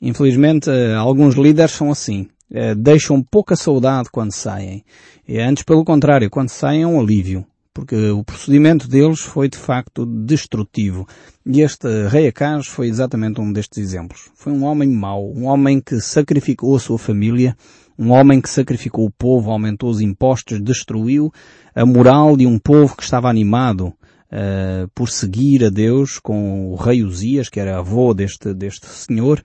Infelizmente, 0.00 0.70
eh, 0.70 0.94
alguns 0.94 1.34
líderes 1.34 1.72
são 1.72 1.90
assim. 1.90 2.28
Eh, 2.52 2.74
deixam 2.74 3.20
pouca 3.20 3.56
saudade 3.56 4.08
quando 4.12 4.32
saem. 4.32 4.84
E 5.26 5.38
antes, 5.40 5.64
pelo 5.64 5.84
contrário, 5.84 6.30
quando 6.30 6.50
saem 6.50 6.82
é 6.82 6.86
um 6.86 7.00
alívio. 7.00 7.44
Porque 7.74 8.10
o 8.10 8.24
procedimento 8.24 8.88
deles 8.88 9.20
foi 9.20 9.48
de 9.48 9.58
facto 9.58 10.06
destrutivo. 10.06 11.06
E 11.44 11.60
este 11.60 11.88
rei 12.08 12.28
Acaz 12.28 12.68
foi 12.68 12.86
exatamente 12.86 13.40
um 13.40 13.52
destes 13.52 13.78
exemplos. 13.78 14.30
Foi 14.34 14.52
um 14.52 14.64
homem 14.64 14.88
mau, 14.88 15.32
um 15.32 15.46
homem 15.46 15.80
que 15.80 16.00
sacrificou 16.00 16.76
a 16.76 16.80
sua 16.80 16.98
família, 16.98 17.56
um 17.98 18.12
homem 18.12 18.40
que 18.40 18.48
sacrificou 18.48 19.06
o 19.06 19.10
povo, 19.10 19.50
aumentou 19.50 19.90
os 19.90 20.00
impostos, 20.00 20.62
destruiu 20.62 21.32
a 21.74 21.84
moral 21.84 22.36
de 22.36 22.46
um 22.46 22.58
povo 22.58 22.96
que 22.96 23.02
estava 23.02 23.28
animado 23.28 23.88
uh, 23.88 24.88
por 24.94 25.08
seguir 25.08 25.64
a 25.64 25.68
Deus 25.68 26.18
com 26.18 26.70
o 26.70 26.76
rei 26.76 27.02
Uzias, 27.02 27.48
que 27.48 27.58
era 27.58 27.78
avô 27.78 28.14
deste, 28.14 28.54
deste 28.54 28.86
senhor, 28.86 29.42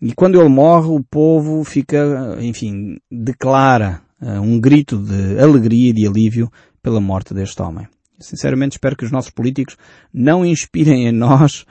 e 0.00 0.12
quando 0.12 0.38
ele 0.38 0.50
morre, 0.50 0.88
o 0.88 1.02
povo 1.02 1.64
fica, 1.64 2.36
enfim, 2.40 2.98
declara 3.10 4.02
uh, 4.20 4.40
um 4.40 4.60
grito 4.60 4.98
de 4.98 5.38
alegria 5.40 5.90
e 5.90 5.94
de 5.94 6.06
alívio 6.06 6.52
pela 6.82 7.00
morte 7.00 7.32
deste 7.32 7.62
homem. 7.62 7.88
Sinceramente 8.18 8.72
espero 8.72 8.96
que 8.96 9.04
os 9.04 9.10
nossos 9.10 9.30
políticos 9.30 9.76
não 10.12 10.44
inspirem 10.44 11.06
em 11.06 11.12
nós 11.12 11.62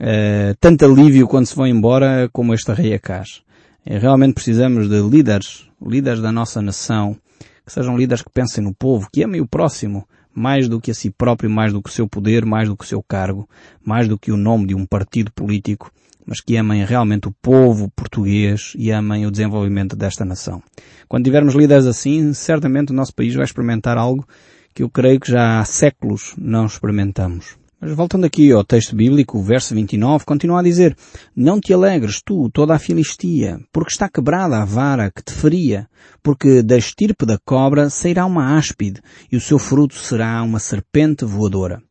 uh, 0.00 0.54
tanto 0.60 0.84
alívio 0.84 1.26
quando 1.26 1.46
se 1.46 1.56
vão 1.56 1.66
embora 1.66 2.28
como 2.32 2.54
este 2.54 2.72
rei 2.72 2.94
Acás. 2.94 3.42
Realmente 3.84 4.34
precisamos 4.34 4.88
de 4.88 5.00
líderes, 5.00 5.68
líderes 5.80 6.20
da 6.20 6.30
nossa 6.30 6.60
nação, 6.60 7.16
que 7.64 7.72
sejam 7.72 7.96
líderes 7.96 8.22
que 8.22 8.30
pensem 8.30 8.62
no 8.62 8.74
povo, 8.74 9.08
que 9.10 9.22
amem 9.22 9.40
o 9.40 9.46
próximo, 9.46 10.06
mais 10.34 10.68
do 10.68 10.80
que 10.80 10.90
a 10.90 10.94
si 10.94 11.10
próprio, 11.10 11.50
mais 11.50 11.72
do 11.72 11.82
que 11.82 11.88
o 11.88 11.92
seu 11.92 12.06
poder, 12.08 12.44
mais 12.44 12.68
do 12.68 12.76
que 12.76 12.84
o 12.84 12.86
seu 12.86 13.02
cargo, 13.02 13.48
mais 13.82 14.06
do 14.06 14.18
que 14.18 14.30
o 14.30 14.36
nome 14.36 14.66
de 14.66 14.74
um 14.74 14.84
partido 14.84 15.32
político, 15.32 15.90
mas 16.26 16.40
que 16.40 16.56
amem 16.56 16.84
realmente 16.84 17.26
o 17.28 17.34
povo 17.42 17.90
português 17.96 18.72
e 18.76 18.90
amem 18.90 19.26
o 19.26 19.30
desenvolvimento 19.30 19.96
desta 19.96 20.24
nação. 20.24 20.62
Quando 21.08 21.24
tivermos 21.24 21.54
líderes 21.54 21.86
assim, 21.86 22.32
certamente 22.34 22.92
o 22.92 22.94
nosso 22.94 23.14
país 23.14 23.34
vai 23.34 23.44
experimentar 23.44 23.96
algo 23.96 24.26
que 24.74 24.82
eu 24.82 24.90
creio 24.90 25.18
que 25.18 25.30
já 25.30 25.58
há 25.58 25.64
séculos 25.64 26.34
não 26.38 26.66
experimentamos. 26.66 27.59
Mas 27.80 27.92
voltando 27.92 28.26
aqui 28.26 28.52
ao 28.52 28.62
texto 28.62 28.94
bíblico, 28.94 29.38
o 29.38 29.42
verso 29.42 29.74
29 29.74 30.26
continua 30.26 30.60
a 30.60 30.62
dizer, 30.62 30.94
Não 31.34 31.58
te 31.58 31.72
alegres 31.72 32.20
tu, 32.22 32.50
toda 32.50 32.74
a 32.74 32.78
Filistia, 32.78 33.58
porque 33.72 33.90
está 33.90 34.06
quebrada 34.06 34.58
a 34.58 34.66
vara 34.66 35.10
que 35.10 35.22
te 35.22 35.32
feria, 35.32 35.88
porque 36.22 36.62
da 36.62 36.76
estirpe 36.76 37.24
da 37.24 37.38
cobra 37.42 37.88
sairá 37.88 38.26
uma 38.26 38.58
áspide, 38.58 39.00
e 39.32 39.36
o 39.36 39.40
seu 39.40 39.58
fruto 39.58 39.94
será 39.94 40.42
uma 40.42 40.58
serpente 40.58 41.24
voadora. 41.24 41.82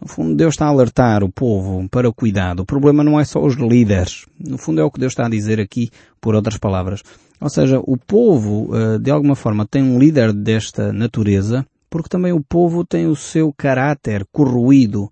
No 0.00 0.08
fundo, 0.08 0.34
Deus 0.34 0.54
está 0.54 0.66
a 0.66 0.70
alertar 0.70 1.22
o 1.22 1.30
povo 1.30 1.88
para 1.88 2.08
o 2.08 2.12
cuidado. 2.12 2.60
O 2.60 2.66
problema 2.66 3.04
não 3.04 3.18
é 3.18 3.24
só 3.24 3.40
os 3.40 3.54
líderes. 3.54 4.26
No 4.38 4.58
fundo, 4.58 4.80
é 4.80 4.84
o 4.84 4.90
que 4.90 5.00
Deus 5.00 5.12
está 5.12 5.26
a 5.26 5.30
dizer 5.30 5.60
aqui, 5.60 5.88
por 6.20 6.34
outras 6.34 6.58
palavras. 6.58 7.02
Ou 7.40 7.48
seja, 7.48 7.78
o 7.78 7.96
povo, 7.96 8.76
eh, 8.76 8.98
de 8.98 9.10
alguma 9.10 9.36
forma, 9.36 9.66
tem 9.66 9.82
um 9.82 9.98
líder 9.98 10.32
desta 10.32 10.92
natureza, 10.92 11.64
porque 11.96 12.10
também 12.10 12.30
o 12.30 12.44
povo 12.44 12.84
tem 12.84 13.06
o 13.06 13.16
seu 13.16 13.50
caráter 13.56 14.26
corroído. 14.30 15.10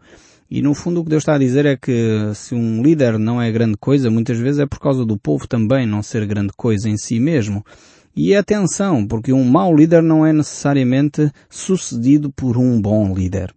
E 0.50 0.60
no 0.60 0.74
fundo 0.74 1.00
o 1.00 1.04
que 1.04 1.08
Deus 1.08 1.22
está 1.22 1.34
a 1.34 1.38
dizer 1.38 1.64
é 1.64 1.78
que 1.78 2.30
se 2.34 2.54
um 2.54 2.82
líder 2.82 3.18
não 3.18 3.40
é 3.40 3.50
grande 3.50 3.78
coisa, 3.78 4.10
muitas 4.10 4.38
vezes 4.38 4.60
é 4.60 4.66
por 4.66 4.78
causa 4.78 5.02
do 5.02 5.18
povo 5.18 5.48
também 5.48 5.86
não 5.86 6.02
ser 6.02 6.26
grande 6.26 6.52
coisa 6.54 6.90
em 6.90 6.98
si 6.98 7.18
mesmo. 7.18 7.64
E 8.14 8.36
atenção, 8.36 9.06
porque 9.06 9.32
um 9.32 9.44
mau 9.44 9.74
líder 9.74 10.02
não 10.02 10.26
é 10.26 10.32
necessariamente 10.32 11.32
sucedido 11.48 12.30
por 12.30 12.58
um 12.58 12.78
bom 12.78 13.14
líder. 13.14 13.54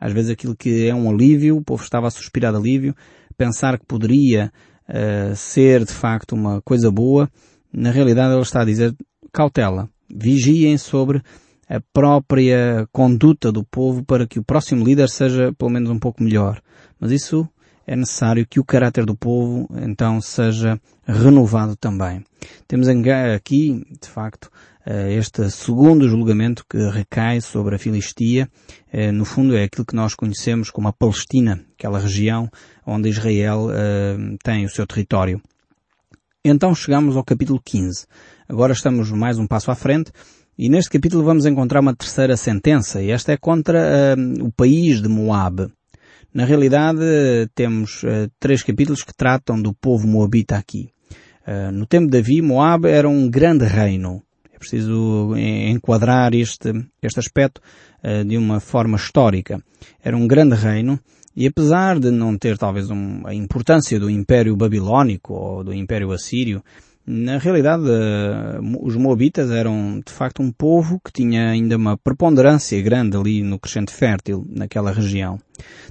Às 0.00 0.14
vezes 0.14 0.30
aquilo 0.30 0.56
que 0.56 0.88
é 0.88 0.94
um 0.94 1.10
alívio, 1.10 1.58
o 1.58 1.62
povo 1.62 1.84
estava 1.84 2.06
a 2.06 2.10
suspirar 2.10 2.52
de 2.52 2.58
alívio, 2.58 2.96
pensar 3.36 3.78
que 3.78 3.84
poderia 3.84 4.50
uh, 4.88 5.36
ser 5.36 5.84
de 5.84 5.92
facto 5.92 6.32
uma 6.32 6.62
coisa 6.62 6.90
boa, 6.90 7.28
na 7.70 7.90
realidade 7.90 8.32
ele 8.32 8.40
está 8.40 8.62
a 8.62 8.64
dizer 8.64 8.94
cautela, 9.30 9.90
vigiem 10.08 10.78
sobre 10.78 11.22
a 11.72 11.80
própria 11.90 12.86
conduta 12.92 13.50
do 13.50 13.64
povo 13.64 14.04
para 14.04 14.26
que 14.26 14.38
o 14.38 14.44
próximo 14.44 14.84
líder 14.84 15.08
seja 15.08 15.54
pelo 15.54 15.70
menos 15.70 15.88
um 15.88 15.98
pouco 15.98 16.22
melhor. 16.22 16.60
Mas 17.00 17.10
isso 17.10 17.48
é 17.86 17.96
necessário 17.96 18.46
que 18.46 18.60
o 18.60 18.64
caráter 18.64 19.06
do 19.06 19.16
povo 19.16 19.66
então 19.80 20.20
seja 20.20 20.78
renovado 21.06 21.74
também. 21.74 22.22
Temos 22.68 22.88
aqui, 22.88 23.82
de 23.98 24.06
facto, 24.06 24.50
eh, 24.84 25.14
este 25.14 25.50
segundo 25.50 26.06
julgamento 26.06 26.62
que 26.68 26.76
recai 26.90 27.40
sobre 27.40 27.76
a 27.76 27.78
Filistia. 27.78 28.50
Eh, 28.92 29.10
no 29.10 29.24
fundo 29.24 29.56
é 29.56 29.64
aquilo 29.64 29.86
que 29.86 29.96
nós 29.96 30.14
conhecemos 30.14 30.68
como 30.68 30.88
a 30.88 30.92
Palestina, 30.92 31.64
aquela 31.78 31.98
região 31.98 32.50
onde 32.86 33.08
Israel 33.08 33.68
eh, 33.72 34.36
tem 34.44 34.66
o 34.66 34.68
seu 34.68 34.86
território. 34.86 35.40
Então 36.44 36.74
chegamos 36.74 37.16
ao 37.16 37.24
capítulo 37.24 37.58
15. 37.64 38.04
Agora 38.46 38.74
estamos 38.74 39.10
mais 39.10 39.38
um 39.38 39.46
passo 39.46 39.70
à 39.70 39.74
frente 39.74 40.12
e 40.58 40.68
neste 40.68 40.90
capítulo 40.90 41.24
vamos 41.24 41.46
encontrar 41.46 41.80
uma 41.80 41.96
terceira 41.96 42.36
sentença, 42.36 43.02
e 43.02 43.10
esta 43.10 43.32
é 43.32 43.36
contra 43.36 44.16
uh, 44.16 44.44
o 44.44 44.52
país 44.52 45.00
de 45.00 45.08
Moab. 45.08 45.68
Na 46.32 46.44
realidade, 46.44 47.00
temos 47.54 48.02
uh, 48.02 48.30
três 48.38 48.62
capítulos 48.62 49.02
que 49.02 49.14
tratam 49.14 49.60
do 49.60 49.72
povo 49.72 50.06
moabita 50.06 50.56
aqui. 50.56 50.90
Uh, 51.46 51.72
no 51.72 51.86
tempo 51.86 52.06
de 52.06 52.18
Davi, 52.18 52.42
Moab 52.42 52.86
era 52.86 53.08
um 53.08 53.28
grande 53.30 53.64
reino. 53.64 54.22
É 54.52 54.58
preciso 54.58 55.34
enquadrar 55.36 56.34
este, 56.34 56.72
este 57.02 57.18
aspecto 57.18 57.60
de 58.24 58.36
uma 58.36 58.60
forma 58.60 58.96
histórica. 58.96 59.60
Era 60.00 60.16
um 60.16 60.24
grande 60.24 60.54
reino, 60.54 61.00
e 61.34 61.46
apesar 61.46 61.98
de 61.98 62.10
não 62.10 62.36
ter 62.36 62.58
talvez 62.58 62.90
um, 62.90 63.26
a 63.26 63.34
importância 63.34 63.98
do 63.98 64.10
Império 64.10 64.54
Babilónico 64.54 65.32
ou 65.32 65.64
do 65.64 65.74
Império 65.74 66.12
Assírio, 66.12 66.62
na 67.04 67.38
realidade, 67.38 67.84
eh, 67.88 68.60
os 68.80 68.94
Moabitas 68.96 69.50
eram 69.50 70.00
de 70.06 70.12
facto 70.12 70.40
um 70.40 70.52
povo 70.52 71.00
que 71.04 71.12
tinha 71.12 71.50
ainda 71.50 71.76
uma 71.76 71.96
preponderância 71.96 72.80
grande 72.80 73.16
ali 73.16 73.42
no 73.42 73.58
crescente 73.58 73.92
fértil, 73.92 74.46
naquela 74.48 74.92
região. 74.92 75.38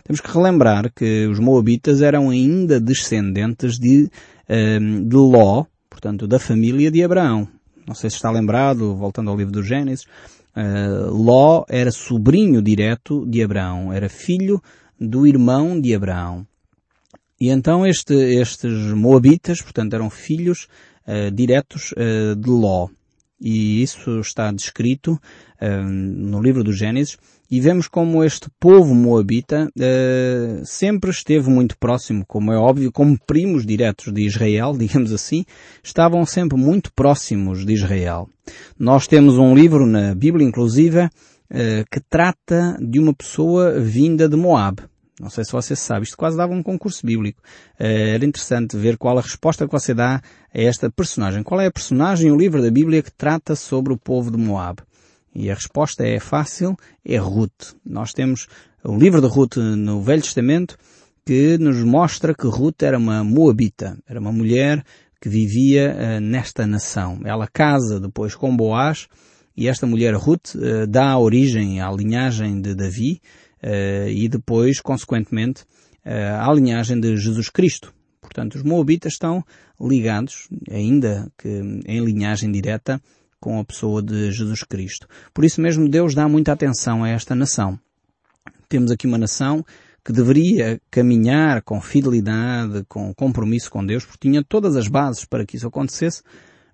Temos 0.03 0.21
que 0.21 0.31
relembrar 0.31 0.91
que 0.93 1.27
os 1.27 1.37
Moabitas 1.37 2.01
eram 2.01 2.29
ainda 2.29 2.79
descendentes 2.79 3.77
de, 3.77 4.09
eh, 4.47 4.79
de 4.79 5.15
Ló, 5.15 5.65
portanto 5.89 6.25
da 6.27 6.39
família 6.39 6.89
de 6.89 7.03
Abraão. 7.03 7.47
Não 7.85 7.93
sei 7.93 8.09
se 8.09 8.15
está 8.15 8.31
lembrado, 8.31 8.95
voltando 8.95 9.29
ao 9.29 9.37
livro 9.37 9.51
do 9.51 9.63
Gênesis, 9.63 10.05
eh, 10.55 11.07
Ló 11.09 11.65
era 11.67 11.91
sobrinho 11.91 12.61
direto 12.61 13.25
de 13.25 13.43
Abraão, 13.43 13.91
era 13.91 14.07
filho 14.07 14.61
do 14.97 15.27
irmão 15.27 15.79
de 15.79 15.93
Abraão. 15.93 16.47
E 17.41 17.49
então 17.49 17.87
este, 17.87 18.13
estes 18.13 18.93
Moabitas, 18.93 19.63
portanto, 19.63 19.95
eram 19.95 20.11
filhos 20.11 20.67
uh, 21.07 21.31
diretos 21.31 21.91
uh, 21.93 22.35
de 22.35 22.47
Ló. 22.47 22.87
E 23.41 23.81
isso 23.81 24.19
está 24.19 24.51
descrito 24.51 25.13
uh, 25.13 25.83
no 25.83 26.39
livro 26.39 26.63
do 26.63 26.71
Gênesis. 26.71 27.17
E 27.49 27.59
vemos 27.59 27.87
como 27.87 28.23
este 28.23 28.47
povo 28.59 28.95
moabita 28.95 29.69
sempre 30.63 31.09
esteve 31.11 31.49
muito 31.49 31.77
próximo, 31.77 32.23
como 32.25 32.53
é 32.53 32.57
óbvio, 32.57 32.93
como 32.93 33.19
primos 33.27 33.65
diretos 33.65 34.13
de 34.13 34.25
Israel, 34.25 34.71
digamos 34.79 35.11
assim, 35.11 35.43
estavam 35.83 36.25
sempre 36.25 36.57
muito 36.57 36.93
próximos 36.93 37.65
de 37.65 37.73
Israel. 37.73 38.29
Nós 38.79 39.05
temos 39.05 39.37
um 39.37 39.53
livro 39.53 39.85
na 39.85 40.15
Bíblia, 40.15 40.47
inclusive, 40.47 41.09
que 41.91 41.99
trata 42.09 42.77
de 42.79 42.99
uma 42.99 43.13
pessoa 43.13 43.81
vinda 43.81 44.29
de 44.29 44.37
Moab. 44.37 44.81
Não 45.21 45.29
sei 45.29 45.45
se 45.45 45.51
você 45.51 45.75
sabe, 45.75 46.05
isto 46.05 46.17
quase 46.17 46.35
dava 46.35 46.51
um 46.51 46.63
concurso 46.63 47.05
bíblico. 47.05 47.39
Uh, 47.79 48.15
era 48.15 48.25
interessante 48.25 48.75
ver 48.75 48.97
qual 48.97 49.19
a 49.19 49.21
resposta 49.21 49.67
que 49.67 49.71
você 49.71 49.93
dá 49.93 50.15
a 50.15 50.21
esta 50.51 50.89
personagem. 50.89 51.43
Qual 51.43 51.61
é 51.61 51.67
a 51.67 51.71
personagem, 51.71 52.31
o 52.31 52.35
livro 52.35 52.59
da 52.59 52.71
Bíblia 52.71 53.03
que 53.03 53.11
trata 53.11 53.55
sobre 53.55 53.93
o 53.93 53.97
povo 53.97 54.31
de 54.31 54.37
Moab? 54.37 54.81
E 55.33 55.51
a 55.51 55.53
resposta 55.53 56.03
é 56.03 56.19
fácil, 56.19 56.75
é 57.05 57.17
Ruth. 57.17 57.75
Nós 57.85 58.13
temos 58.13 58.47
o 58.83 58.97
livro 58.97 59.21
de 59.21 59.27
Ruth 59.27 59.57
no 59.57 60.01
Velho 60.01 60.23
Testamento 60.23 60.75
que 61.23 61.55
nos 61.59 61.77
mostra 61.83 62.33
que 62.33 62.47
Ruth 62.47 62.81
era 62.81 62.97
uma 62.97 63.23
moabita, 63.23 63.97
era 64.07 64.19
uma 64.19 64.31
mulher 64.31 64.83
que 65.21 65.29
vivia 65.29 65.95
uh, 65.95 66.19
nesta 66.19 66.65
nação. 66.65 67.19
Ela 67.23 67.47
casa 67.47 67.99
depois 67.99 68.33
com 68.33 68.57
Boaz 68.57 69.07
e 69.55 69.67
esta 69.67 69.85
mulher 69.85 70.15
Ruth 70.15 70.55
uh, 70.55 70.87
dá 70.87 71.15
origem 71.17 71.79
à 71.79 71.91
linhagem 71.91 72.59
de 72.59 72.73
Davi, 72.73 73.21
e 74.09 74.27
depois, 74.27 74.79
consequentemente, 74.79 75.63
uh, 76.05 76.49
à 76.49 76.53
linhagem 76.53 76.99
de 76.99 77.15
Jesus 77.17 77.49
Cristo. 77.49 77.93
Portanto, 78.19 78.55
os 78.55 78.63
Moabitas 78.63 79.13
estão 79.13 79.43
ligados, 79.79 80.47
ainda 80.69 81.31
que 81.37 81.49
em 81.85 82.03
linhagem 82.03 82.51
direta, 82.51 83.01
com 83.39 83.59
a 83.59 83.65
pessoa 83.65 84.01
de 84.01 84.31
Jesus 84.31 84.63
Cristo. 84.63 85.07
Por 85.33 85.43
isso 85.43 85.59
mesmo 85.59 85.89
Deus 85.89 86.13
dá 86.13 86.27
muita 86.29 86.53
atenção 86.53 87.03
a 87.03 87.09
esta 87.09 87.33
nação. 87.33 87.79
Temos 88.69 88.91
aqui 88.91 89.07
uma 89.07 89.17
nação 89.17 89.65
que 90.05 90.13
deveria 90.13 90.79
caminhar 90.89 91.61
com 91.63 91.81
fidelidade, 91.81 92.83
com 92.87 93.13
compromisso 93.13 93.69
com 93.69 93.85
Deus, 93.85 94.05
porque 94.05 94.27
tinha 94.29 94.43
todas 94.43 94.75
as 94.75 94.87
bases 94.87 95.25
para 95.25 95.45
que 95.45 95.57
isso 95.57 95.67
acontecesse. 95.67 96.21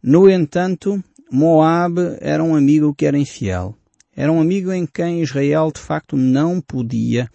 No 0.04 0.30
entanto, 0.30 1.02
Moab 1.32 2.00
era 2.20 2.44
um 2.44 2.56
amigo 2.56 2.94
que 2.94 3.06
era 3.06 3.18
infiel. 3.18 3.76
Era 4.18 4.32
um 4.32 4.42
amigo 4.42 4.72
em 4.74 4.88
quem 4.88 5.22
Israel 5.22 5.72
de 5.72 5.80
facto 5.80 6.18
não 6.18 6.60
podia 6.60 7.30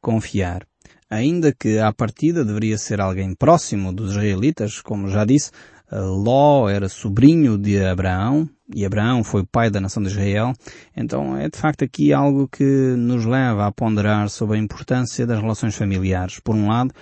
confiar. 0.00 0.66
Ainda 1.08 1.54
que 1.54 1.78
à 1.78 1.92
partida 1.92 2.44
deveria 2.44 2.76
ser 2.76 3.00
alguém 3.00 3.36
próximo 3.36 3.92
dos 3.92 4.10
israelitas, 4.10 4.80
como 4.80 5.08
já 5.08 5.24
disse, 5.24 5.52
Ló 5.92 6.68
era 6.68 6.88
sobrinho 6.88 7.56
de 7.56 7.80
Abraão 7.84 8.48
e 8.74 8.84
Abraão 8.84 9.22
foi 9.22 9.44
pai 9.44 9.70
da 9.70 9.80
nação 9.80 10.02
de 10.02 10.08
Israel. 10.08 10.52
Então 10.96 11.36
é 11.36 11.48
de 11.48 11.56
facto 11.56 11.84
aqui 11.84 12.12
algo 12.12 12.48
que 12.48 12.64
nos 12.64 13.24
leva 13.24 13.66
a 13.66 13.72
ponderar 13.72 14.28
sobre 14.28 14.56
a 14.56 14.60
importância 14.60 15.24
das 15.24 15.40
relações 15.40 15.76
familiares. 15.76 16.40
Por 16.40 16.56
um 16.56 16.66
lado, 16.66 16.92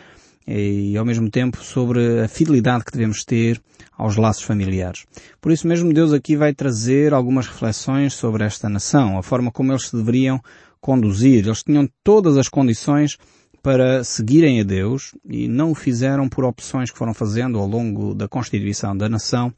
e 0.46 0.96
ao 0.96 1.04
mesmo 1.04 1.30
tempo 1.30 1.62
sobre 1.62 2.20
a 2.20 2.28
fidelidade 2.28 2.84
que 2.84 2.92
devemos 2.92 3.24
ter 3.24 3.60
aos 3.96 4.16
laços 4.16 4.42
familiares. 4.42 5.04
Por 5.40 5.52
isso 5.52 5.66
mesmo 5.66 5.92
Deus 5.92 6.12
aqui 6.12 6.36
vai 6.36 6.52
trazer 6.52 7.14
algumas 7.14 7.46
reflexões 7.46 8.14
sobre 8.14 8.44
esta 8.44 8.68
nação, 8.68 9.18
a 9.18 9.22
forma 9.22 9.50
como 9.50 9.72
eles 9.72 9.88
se 9.88 9.96
deveriam 9.96 10.40
conduzir. 10.80 11.46
Eles 11.46 11.62
tinham 11.62 11.88
todas 12.02 12.36
as 12.36 12.48
condições 12.48 13.16
para 13.62 14.02
seguirem 14.02 14.60
a 14.60 14.64
Deus 14.64 15.14
e 15.24 15.46
não 15.46 15.70
o 15.70 15.74
fizeram 15.74 16.28
por 16.28 16.44
opções 16.44 16.90
que 16.90 16.98
foram 16.98 17.14
fazendo 17.14 17.58
ao 17.58 17.66
longo 17.66 18.14
da 18.14 18.26
constituição 18.26 18.96
da 18.96 19.08
nação 19.08 19.54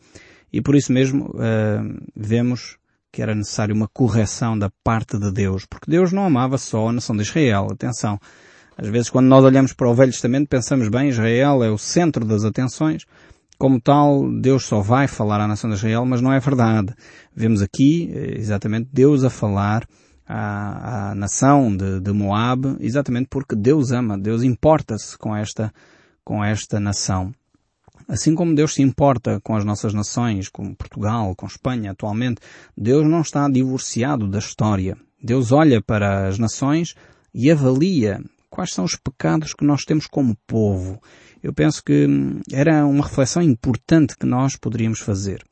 e 0.52 0.60
por 0.60 0.76
isso 0.76 0.92
mesmo 0.92 1.30
uh, 1.30 2.02
vemos 2.14 2.76
que 3.10 3.22
era 3.22 3.34
necessário 3.34 3.74
uma 3.74 3.88
correção 3.88 4.58
da 4.58 4.70
parte 4.82 5.18
de 5.18 5.30
Deus, 5.32 5.64
porque 5.64 5.90
Deus 5.90 6.12
não 6.12 6.24
amava 6.24 6.58
só 6.58 6.88
a 6.88 6.92
nação 6.92 7.16
de 7.16 7.22
Israel. 7.22 7.68
Atenção, 7.70 8.20
às 8.76 8.88
vezes 8.88 9.10
quando 9.10 9.26
nós 9.26 9.44
olhamos 9.44 9.72
para 9.72 9.88
o 9.88 9.94
Velho 9.94 10.12
Testamento 10.12 10.48
pensamos 10.48 10.88
bem, 10.88 11.08
Israel 11.08 11.62
é 11.62 11.70
o 11.70 11.78
centro 11.78 12.24
das 12.24 12.44
atenções, 12.44 13.04
como 13.58 13.80
tal, 13.80 14.30
Deus 14.40 14.64
só 14.64 14.80
vai 14.80 15.06
falar 15.06 15.40
à 15.40 15.46
nação 15.46 15.70
de 15.70 15.76
Israel, 15.76 16.04
mas 16.04 16.20
não 16.20 16.32
é 16.32 16.40
verdade. 16.40 16.92
Vemos 17.34 17.62
aqui, 17.62 18.10
eh, 18.12 18.34
exatamente, 18.36 18.88
Deus 18.92 19.22
a 19.22 19.30
falar 19.30 19.86
à, 20.26 21.10
à 21.10 21.14
nação 21.14 21.74
de, 21.74 22.00
de 22.00 22.12
Moab, 22.12 22.76
exatamente 22.80 23.28
porque 23.30 23.54
Deus 23.54 23.92
ama, 23.92 24.18
Deus 24.18 24.42
importa-se 24.42 25.16
com 25.16 25.36
esta, 25.36 25.72
com 26.24 26.44
esta 26.44 26.80
nação. 26.80 27.32
Assim 28.08 28.34
como 28.34 28.54
Deus 28.54 28.74
se 28.74 28.82
importa 28.82 29.40
com 29.42 29.56
as 29.56 29.64
nossas 29.64 29.94
nações, 29.94 30.48
como 30.48 30.76
Portugal, 30.76 31.34
com 31.34 31.46
Espanha 31.46 31.92
atualmente, 31.92 32.40
Deus 32.76 33.08
não 33.08 33.20
está 33.20 33.48
divorciado 33.48 34.28
da 34.28 34.38
história. 34.38 34.96
Deus 35.22 35.52
olha 35.52 35.80
para 35.80 36.28
as 36.28 36.38
nações 36.38 36.94
e 37.32 37.50
avalia 37.50 38.20
Quais 38.54 38.72
são 38.72 38.84
os 38.84 38.94
pecados 38.94 39.52
que 39.52 39.64
nós 39.64 39.82
temos 39.84 40.06
como 40.06 40.36
povo? 40.46 41.02
Eu 41.42 41.52
penso 41.52 41.82
que 41.82 42.06
hum, 42.06 42.40
era 42.52 42.86
uma 42.86 43.02
reflexão 43.02 43.42
importante 43.42 44.16
que 44.16 44.24
nós 44.24 44.54
poderíamos 44.54 45.00
fazer. 45.00 45.42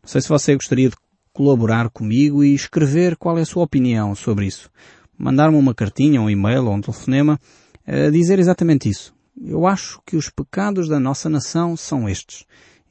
Não 0.00 0.08
sei 0.08 0.20
se 0.20 0.28
você 0.28 0.54
gostaria 0.54 0.88
de 0.88 0.94
colaborar 1.32 1.90
comigo 1.90 2.44
e 2.44 2.54
escrever 2.54 3.16
qual 3.16 3.36
é 3.36 3.40
a 3.40 3.44
sua 3.44 3.64
opinião 3.64 4.14
sobre 4.14 4.46
isso. 4.46 4.70
Mandar-me 5.18 5.56
uma 5.56 5.74
cartinha, 5.74 6.22
um 6.22 6.30
e-mail 6.30 6.66
ou 6.66 6.74
um 6.74 6.80
telefonema 6.80 7.36
a 7.84 8.10
dizer 8.10 8.38
exatamente 8.38 8.88
isso. 8.88 9.12
Eu 9.44 9.66
acho 9.66 10.00
que 10.06 10.16
os 10.16 10.30
pecados 10.30 10.88
da 10.88 11.00
nossa 11.00 11.28
nação 11.28 11.76
são 11.76 12.08
estes. 12.08 12.44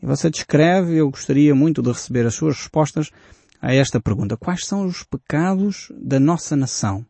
E 0.04 0.06
você 0.06 0.30
descreve, 0.30 0.98
eu 0.98 1.10
gostaria 1.10 1.56
muito 1.56 1.82
de 1.82 1.88
receber 1.94 2.26
as 2.26 2.36
suas 2.36 2.58
respostas 2.58 3.10
a 3.62 3.74
esta 3.74 4.02
pergunta. 4.02 4.36
Quais 4.36 4.66
são 4.66 4.86
os 4.86 5.04
pecados 5.04 5.90
da 5.98 6.20
nossa 6.20 6.58
nação? 6.58 7.06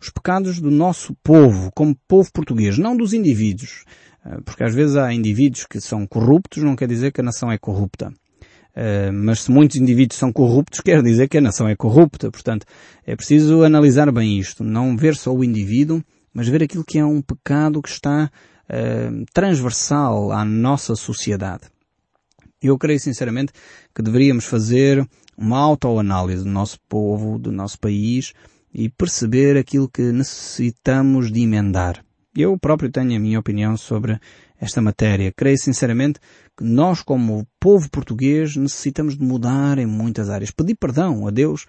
Os 0.00 0.10
pecados 0.10 0.60
do 0.60 0.70
nosso 0.70 1.14
povo, 1.22 1.70
como 1.74 1.96
povo 2.06 2.30
português, 2.32 2.78
não 2.78 2.96
dos 2.96 3.12
indivíduos. 3.12 3.84
Eh, 4.24 4.38
porque 4.44 4.62
às 4.62 4.74
vezes 4.74 4.96
há 4.96 5.12
indivíduos 5.12 5.66
que 5.66 5.80
são 5.80 6.06
corruptos, 6.06 6.62
não 6.62 6.76
quer 6.76 6.88
dizer 6.88 7.12
que 7.12 7.20
a 7.20 7.24
nação 7.24 7.50
é 7.50 7.58
corrupta. 7.58 8.12
Uh, 8.76 9.12
mas 9.12 9.40
se 9.40 9.50
muitos 9.50 9.76
indivíduos 9.76 10.16
são 10.16 10.32
corruptos, 10.32 10.80
quer 10.82 11.02
dizer 11.02 11.28
que 11.28 11.38
a 11.38 11.40
nação 11.40 11.66
é 11.66 11.74
corrupta. 11.74 12.30
Portanto, 12.30 12.64
é 13.04 13.16
preciso 13.16 13.64
analisar 13.64 14.10
bem 14.12 14.38
isto. 14.38 14.62
Não 14.62 14.96
ver 14.96 15.16
só 15.16 15.34
o 15.34 15.42
indivíduo, 15.42 16.02
mas 16.32 16.48
ver 16.48 16.62
aquilo 16.62 16.84
que 16.84 16.98
é 16.98 17.04
um 17.04 17.20
pecado 17.20 17.82
que 17.82 17.88
está 17.88 18.30
uh, 18.70 19.24
transversal 19.32 20.30
à 20.30 20.44
nossa 20.44 20.94
sociedade. 20.94 21.64
Eu 22.62 22.78
creio 22.78 23.00
sinceramente 23.00 23.52
que 23.92 24.02
deveríamos 24.02 24.44
fazer 24.44 25.04
uma 25.36 25.58
autoanálise 25.58 26.44
do 26.44 26.50
nosso 26.50 26.78
povo, 26.88 27.38
do 27.38 27.50
nosso 27.50 27.78
país 27.80 28.32
e 28.78 28.88
perceber 28.88 29.56
aquilo 29.56 29.88
que 29.88 30.12
necessitamos 30.12 31.32
de 31.32 31.40
emendar. 31.40 32.00
Eu 32.32 32.56
próprio 32.56 32.88
tenho 32.88 33.16
a 33.16 33.18
minha 33.18 33.40
opinião 33.40 33.76
sobre 33.76 34.20
esta 34.56 34.80
matéria. 34.80 35.32
Creio 35.36 35.58
sinceramente 35.58 36.20
que 36.56 36.62
nós, 36.62 37.02
como 37.02 37.44
povo 37.58 37.90
português, 37.90 38.54
necessitamos 38.54 39.18
de 39.18 39.24
mudar 39.24 39.78
em 39.78 39.86
muitas 39.86 40.30
áreas. 40.30 40.52
Pedir 40.52 40.76
perdão 40.76 41.26
a 41.26 41.30
Deus 41.32 41.66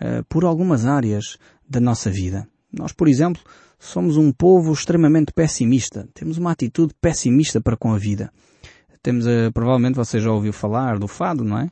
uh, 0.00 0.24
por 0.28 0.44
algumas 0.44 0.84
áreas 0.84 1.38
da 1.68 1.78
nossa 1.78 2.10
vida. 2.10 2.48
Nós, 2.72 2.92
por 2.92 3.06
exemplo, 3.06 3.40
somos 3.78 4.16
um 4.16 4.32
povo 4.32 4.72
extremamente 4.72 5.32
pessimista. 5.32 6.08
Temos 6.12 6.38
uma 6.38 6.50
atitude 6.50 6.92
pessimista 7.00 7.60
para 7.60 7.76
com 7.76 7.92
a 7.92 7.98
vida. 7.98 8.32
Temos, 9.00 9.26
uh, 9.26 9.52
provavelmente 9.54 9.94
você 9.94 10.18
já 10.18 10.32
ouviu 10.32 10.52
falar 10.52 10.98
do 10.98 11.06
fado, 11.06 11.44
não 11.44 11.56
é? 11.56 11.70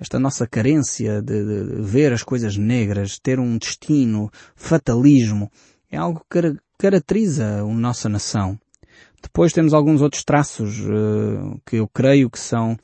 Esta 0.00 0.18
nossa 0.18 0.46
carência 0.46 1.20
de, 1.20 1.44
de 1.44 1.82
ver 1.82 2.12
as 2.12 2.22
coisas 2.22 2.56
negras, 2.56 3.18
ter 3.18 3.40
um 3.40 3.58
destino, 3.58 4.30
fatalismo, 4.54 5.50
é 5.90 5.96
algo 5.96 6.24
que 6.30 6.56
caracteriza 6.78 7.60
a 7.60 7.64
nossa 7.64 8.08
nação. 8.08 8.58
Depois 9.20 9.52
temos 9.52 9.74
alguns 9.74 10.00
outros 10.00 10.22
traços 10.22 10.78
uh, 10.80 11.60
que 11.66 11.76
eu 11.76 11.88
creio 11.88 12.30
que 12.30 12.38
são 12.38 12.76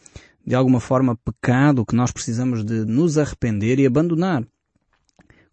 de 0.44 0.54
alguma 0.54 0.80
forma 0.80 1.16
pecado 1.16 1.86
que 1.86 1.94
nós 1.94 2.10
precisamos 2.10 2.64
de 2.64 2.84
nos 2.84 3.16
arrepender 3.16 3.78
e 3.78 3.86
abandonar. 3.86 4.44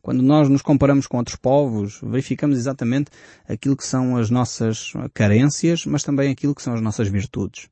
Quando 0.02 0.24
nós 0.24 0.50
nos 0.50 0.64
comparamos 0.64 1.06
com 1.06 1.18
outros 1.18 1.36
povos, 1.36 2.00
verificamos 2.02 2.58
exatamente 2.58 3.12
aquilo 3.48 3.78
que 3.78 3.86
são 3.86 4.18
as 4.18 4.32
nossas 4.32 4.92
carências, 5.14 5.86
mas 5.86 6.02
também 6.02 6.32
aquilo 6.32 6.56
que 6.56 6.64
são 6.64 6.74
as 6.74 6.82
nossas 6.82 7.08
virtudes. 7.08 7.70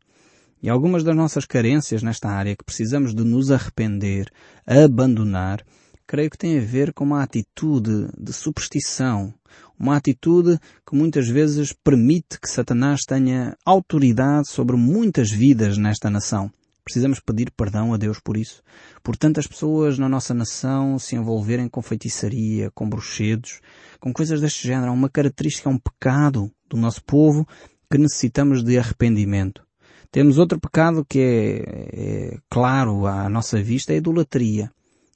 E 0.62 0.70
algumas 0.70 1.04
das 1.04 1.16
nossas 1.16 1.46
carências 1.46 2.04
nesta 2.04 2.30
área 2.30 2.56
que 2.56 2.66
precisamos 2.66 3.16
de 3.16 3.24
nos 3.24 3.50
arrepender, 3.50 4.30
abandonar, 4.68 5.64
creio 6.06 6.30
que 6.30 6.38
tem 6.38 6.58
a 6.58 6.62
ver 6.62 6.92
com 6.92 7.06
uma 7.06 7.24
atitude 7.24 8.10
de 8.18 8.34
superstição, 8.34 9.34
uma 9.80 9.96
atitude 9.96 10.60
que 10.86 10.96
muitas 10.96 11.30
vezes 11.30 11.72
permite 11.72 12.40
que 12.42 12.50
Satanás 12.50 13.02
tenha 13.08 13.56
autoridade 13.66 14.50
sobre 14.50 14.76
muitas 14.76 15.32
vidas 15.32 15.78
nesta 15.78 16.10
nação. 16.10 16.52
Precisamos 16.84 17.22
pedir 17.22 17.52
perdão 17.52 17.94
a 17.94 17.98
Deus 17.98 18.20
por 18.20 18.36
isso. 18.36 18.62
Por 19.02 19.16
tantas 19.16 19.48
pessoas 19.48 19.98
na 19.98 20.10
nossa 20.10 20.34
nação 20.34 21.00
se 21.00 21.16
envolverem 21.16 21.70
com 21.70 21.82
feitiçaria, 21.82 22.70
com 22.72 22.90
bruxedos, 22.90 23.62
com 24.00 24.12
coisas 24.12 24.42
deste 24.42 24.68
género. 24.68 24.88
É 24.88 24.94
uma 24.94 25.10
característica, 25.10 25.70
é 25.70 25.72
um 25.72 25.78
pecado 25.78 26.52
do 26.68 26.76
nosso 26.76 27.02
povo 27.04 27.48
que 27.90 27.98
necessitamos 27.98 28.64
de 28.64 28.78
arrependimento. 28.78 29.69
Temos 30.12 30.40
outro 30.40 30.60
pecado 30.60 31.06
que 31.08 31.20
é, 31.20 32.32
é 32.34 32.38
claro 32.50 33.06
à 33.06 33.30
nossa 33.30 33.62
vista, 33.62 33.92
é 33.92 33.96
a 33.96 33.98
idolatria. 34.00 34.72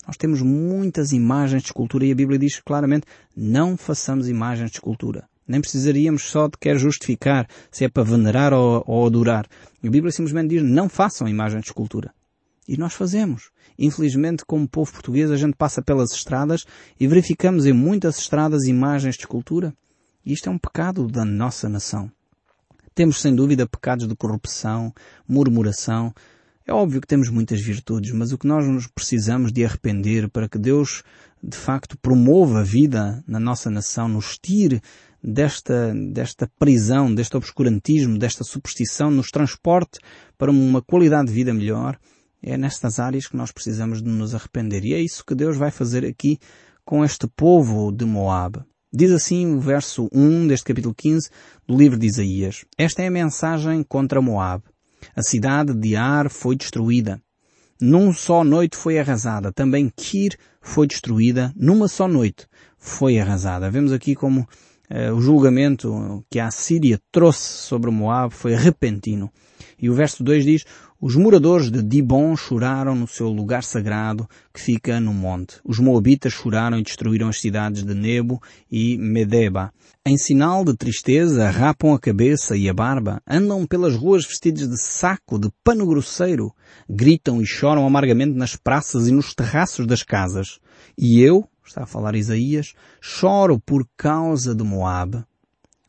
Nós 0.06 0.18
temos 0.18 0.42
muitas 0.42 1.12
imagens 1.12 1.64
de 1.64 1.70
escultura 1.70 2.06
e 2.06 2.12
a 2.12 2.16
Bíblia 2.16 2.38
diz 2.38 2.60
claramente 2.60 3.08
não 3.36 3.76
façamos 3.76 4.30
imagens 4.30 4.70
de 4.70 4.78
escultura. 4.78 5.28
Nem 5.48 5.60
precisaríamos 5.60 6.24
só 6.24 6.48
de 6.48 6.58
quer 6.60 6.78
justificar 6.78 7.48
se 7.72 7.86
é 7.86 7.90
para 7.90 8.04
venerar 8.04 8.54
ou, 8.54 8.84
ou 8.86 9.08
adorar. 9.08 9.48
A 9.84 9.90
Bíblia 9.90 10.12
simplesmente 10.12 10.50
diz 10.50 10.64
não 10.64 10.88
façam 10.88 11.28
imagens 11.28 11.64
de 11.64 11.70
escultura. 11.70 12.14
E 12.68 12.78
nós 12.78 12.94
fazemos. 12.94 13.50
Infelizmente, 13.80 14.46
como 14.46 14.68
povo 14.68 14.94
português, 14.94 15.32
a 15.32 15.38
gente 15.38 15.56
passa 15.56 15.82
pelas 15.82 16.12
estradas 16.12 16.66
e 17.00 17.08
verificamos 17.08 17.66
em 17.66 17.74
muitas 17.74 18.20
estradas 18.20 18.66
imagens 18.66 19.16
de 19.16 19.22
escultura. 19.22 19.74
E 20.24 20.34
isto 20.34 20.50
é 20.50 20.52
um 20.52 20.60
pecado 20.60 21.08
da 21.08 21.26
nossa 21.26 21.68
nação. 21.68 22.12
Temos 22.96 23.22
sem 23.22 23.36
dúvida 23.36 23.68
pecados 23.68 24.08
de 24.08 24.16
corrupção, 24.16 24.94
murmuração, 25.28 26.14
é 26.66 26.72
óbvio 26.72 27.02
que 27.02 27.08
temos 27.08 27.30
muitas 27.30 27.60
virtudes, 27.60 28.12
mas 28.14 28.32
o 28.32 28.38
que 28.38 28.48
nós 28.48 28.66
nos 28.66 28.88
precisamos 28.88 29.52
de 29.52 29.66
arrepender 29.66 30.30
para 30.30 30.48
que 30.48 30.58
Deus, 30.58 31.04
de 31.44 31.58
facto, 31.58 31.98
promova 31.98 32.62
a 32.62 32.64
vida 32.64 33.22
na 33.28 33.38
nossa 33.38 33.70
nação, 33.70 34.08
nos 34.08 34.38
tire 34.38 34.82
desta, 35.22 35.94
desta 36.14 36.50
prisão, 36.58 37.14
deste 37.14 37.36
obscurantismo, 37.36 38.18
desta 38.18 38.46
superstição, 38.46 39.12
nos 39.12 39.30
transporte 39.30 40.00
para 40.38 40.52
uma 40.52 40.82
qualidade 40.82 41.28
de 41.28 41.34
vida 41.34 41.54
melhor, 41.54 42.00
é 42.42 42.58
nestas 42.58 42.98
áreas 42.98 43.28
que 43.28 43.36
nós 43.36 43.52
precisamos 43.52 44.02
de 44.02 44.10
nos 44.10 44.34
arrepender. 44.34 44.86
E 44.86 44.94
é 44.94 45.02
isso 45.02 45.26
que 45.26 45.36
Deus 45.36 45.58
vai 45.58 45.70
fazer 45.70 46.06
aqui 46.06 46.40
com 46.86 47.04
este 47.04 47.28
povo 47.28 47.92
de 47.92 48.06
Moab. 48.06 48.64
Diz 48.96 49.12
assim 49.12 49.56
o 49.56 49.60
verso 49.60 50.08
1 50.14 50.46
deste 50.46 50.66
capítulo 50.66 50.94
15 50.94 51.28
do 51.68 51.76
livro 51.76 51.98
de 51.98 52.06
Isaías. 52.06 52.64
Esta 52.78 53.02
é 53.02 53.08
a 53.08 53.12
mensagem 53.12 53.82
contra 53.82 54.22
Moab. 54.22 54.64
A 55.16 55.24
cidade 55.24 55.74
de 55.74 55.96
Ar 55.96 56.30
foi 56.30 56.56
destruída. 56.56 57.20
Num 57.82 58.14
só 58.14 58.44
noite 58.44 58.78
foi 58.78 59.00
arrasada. 59.00 59.52
Também 59.52 59.92
Kir 59.96 60.38
foi 60.62 60.86
destruída. 60.86 61.52
Numa 61.56 61.88
só 61.88 62.08
noite 62.08 62.46
foi 62.78 63.18
arrasada. 63.18 63.72
Vemos 63.72 63.92
aqui 63.92 64.14
como 64.14 64.42
uh, 64.42 65.16
o 65.16 65.20
julgamento 65.20 66.24
que 66.30 66.40
a 66.40 66.52
Síria 66.52 67.00
trouxe 67.12 67.48
sobre 67.48 67.90
Moab 67.90 68.32
foi 68.32 68.54
repentino. 68.54 69.28
E 69.82 69.90
o 69.90 69.96
verso 69.96 70.24
2 70.24 70.46
diz, 70.46 70.66
os 71.06 71.18
moradores 71.18 71.70
de 71.70 71.84
Dibon 71.84 72.34
choraram 72.34 72.96
no 72.96 73.06
seu 73.06 73.28
lugar 73.28 73.62
sagrado 73.62 74.26
que 74.54 74.62
fica 74.62 75.02
no 75.02 75.14
monte. 75.14 75.58
Os 75.62 75.78
moabitas 75.78 76.32
choraram 76.32 76.80
e 76.80 76.82
destruíram 76.82 77.28
as 77.28 77.42
cidades 77.42 77.84
de 77.84 77.94
Nebo 77.94 78.42
e 78.72 78.98
Medeba. 78.98 79.74
Em 80.06 80.18
sinal 80.18 80.64
de 80.64 80.74
tristeza, 80.74 81.50
rapam 81.50 81.94
a 81.94 82.00
cabeça 82.00 82.56
e 82.56 82.70
a 82.70 82.74
barba, 82.74 83.22
andam 83.28 83.68
pelas 83.68 83.98
ruas 83.98 84.26
vestidos 84.26 84.66
de 84.66 84.80
saco, 84.80 85.38
de 85.38 85.50
pano 85.62 85.86
grosseiro, 85.86 86.56
gritam 86.90 87.42
e 87.42 87.46
choram 87.46 87.86
amargamente 87.86 88.32
nas 88.32 88.56
praças 88.56 89.10
e 89.10 89.12
nos 89.12 89.34
terraços 89.34 89.86
das 89.86 90.04
casas. 90.04 90.62
E 90.98 91.20
eu, 91.22 91.46
está 91.68 91.84
a 91.84 91.86
falar 91.86 92.16
Isaías, 92.16 92.76
choro 93.02 93.60
por 93.60 93.86
causa 93.98 94.56
de 94.56 94.64
Moabe. 94.64 95.22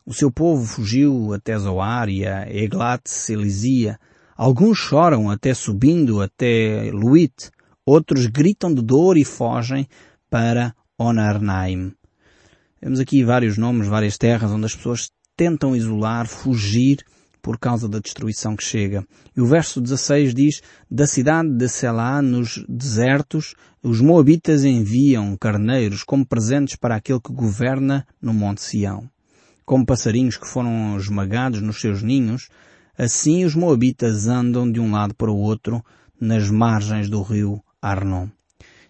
O 0.05 0.13
seu 0.13 0.29
povo 0.29 0.65
fugiu 0.65 1.33
até 1.33 1.57
Zoar 1.57 2.09
e 2.09 2.27
a 2.27 2.53
Eglat-Selizia, 2.53 3.97
Alguns 4.35 4.77
choram 4.77 5.29
até 5.29 5.53
subindo 5.53 6.21
até 6.21 6.91
Luit, 6.91 7.49
outros 7.85 8.25
gritam 8.25 8.73
de 8.73 8.81
dor 8.81 9.17
e 9.17 9.23
fogem 9.23 9.87
para 10.29 10.75
Onarnaim. 10.97 11.93
Vemos 12.81 12.99
aqui 12.99 13.23
vários 13.23 13.57
nomes, 13.57 13.87
várias 13.87 14.17
terras 14.17 14.51
onde 14.51 14.65
as 14.65 14.75
pessoas 14.75 15.09
tentam 15.37 15.73
isolar, 15.73 16.27
fugir 16.27 16.97
por 17.41 17.57
causa 17.57 17.87
da 17.87 17.99
destruição 17.99 18.57
que 18.57 18.63
chega. 18.63 19.05
E 19.37 19.39
o 19.39 19.45
verso 19.45 19.79
16 19.79 20.33
diz, 20.33 20.61
da 20.91 21.07
cidade 21.07 21.55
de 21.55 21.69
Selá, 21.69 22.21
nos 22.21 22.61
desertos, 22.67 23.55
os 23.81 24.01
moabitas 24.01 24.65
enviam 24.65 25.37
carneiros 25.37 26.03
como 26.03 26.25
presentes 26.25 26.75
para 26.75 26.95
aquele 26.95 27.21
que 27.21 27.31
governa 27.31 28.05
no 28.21 28.33
Monte 28.33 28.61
Sião. 28.61 29.09
Como 29.63 29.85
passarinhos 29.85 30.37
que 30.37 30.47
foram 30.47 30.97
esmagados 30.97 31.61
nos 31.61 31.79
seus 31.79 32.03
ninhos, 32.03 32.49
Assim 32.97 33.43
os 33.43 33.55
moabitas 33.55 34.27
andam 34.27 34.71
de 34.71 34.79
um 34.79 34.91
lado 34.91 35.13
para 35.13 35.31
o 35.31 35.37
outro 35.37 35.83
nas 36.19 36.49
margens 36.49 37.09
do 37.09 37.21
rio 37.21 37.61
Arnon. 37.81 38.27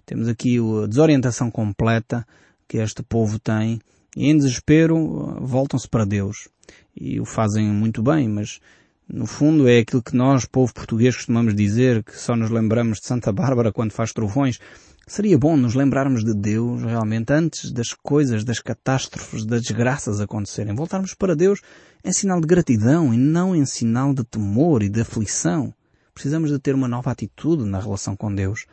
Temos 0.05 0.27
aqui 0.27 0.57
a 0.59 0.85
desorientação 0.85 1.49
completa 1.49 2.25
que 2.67 2.77
este 2.77 3.01
povo 3.01 3.39
tem 3.39 3.79
e 4.15 4.29
em 4.29 4.37
desespero 4.37 5.37
voltam-se 5.41 5.89
para 5.89 6.05
Deus. 6.05 6.47
E 6.95 7.19
o 7.19 7.25
fazem 7.25 7.67
muito 7.67 8.03
bem, 8.03 8.29
mas 8.29 8.59
no 9.07 9.25
fundo 9.25 9.67
é 9.67 9.79
aquilo 9.79 10.03
que 10.03 10.15
nós, 10.15 10.45
povo 10.45 10.73
português, 10.73 11.15
costumamos 11.15 11.55
dizer, 11.55 12.03
que 12.03 12.15
só 12.17 12.35
nos 12.35 12.49
lembramos 12.49 12.99
de 12.99 13.07
Santa 13.07 13.31
Bárbara 13.31 13.71
quando 13.71 13.91
faz 13.91 14.13
trovões. 14.13 14.59
Seria 15.07 15.37
bom 15.37 15.55
nos 15.55 15.75
lembrarmos 15.75 16.25
de 16.25 16.33
Deus 16.33 16.81
realmente 16.81 17.31
antes 17.31 17.71
das 17.71 17.93
coisas, 17.93 18.43
das 18.43 18.59
catástrofes, 18.59 19.45
das 19.45 19.61
desgraças 19.61 20.19
acontecerem. 20.19 20.73
Voltarmos 20.73 21.13
para 21.13 21.35
Deus 21.35 21.61
em 22.03 22.11
sinal 22.11 22.41
de 22.41 22.47
gratidão 22.47 23.13
e 23.13 23.17
não 23.17 23.55
em 23.55 23.67
sinal 23.67 24.15
de 24.15 24.23
temor 24.23 24.81
e 24.81 24.89
de 24.89 25.01
aflição. 25.01 25.71
Precisamos 26.11 26.49
de 26.49 26.57
ter 26.57 26.73
uma 26.73 26.87
nova 26.87 27.11
atitude 27.11 27.65
na 27.65 27.79
relação 27.79 28.15
com 28.15 28.33
Deus. 28.33 28.65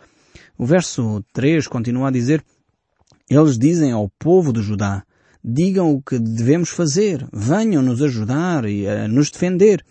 O 0.57 0.64
verso 0.64 1.23
3 1.35 1.66
continua 1.66 2.09
a 2.09 2.11
dizer, 2.11 2.42
eles 3.29 3.59
dizem 3.59 3.92
ao 3.92 4.09
povo 4.18 4.55
de 4.55 4.62
Judá, 4.62 5.05
digam 5.45 5.92
o 5.92 6.01
que 6.01 6.18
devemos 6.18 6.71
fazer, 6.71 7.29
venham 7.31 7.83
nos 7.83 8.01
ajudar 8.01 8.64
e 8.64 8.88
a 8.88 9.07
nos 9.07 9.31
defender. 9.31 9.85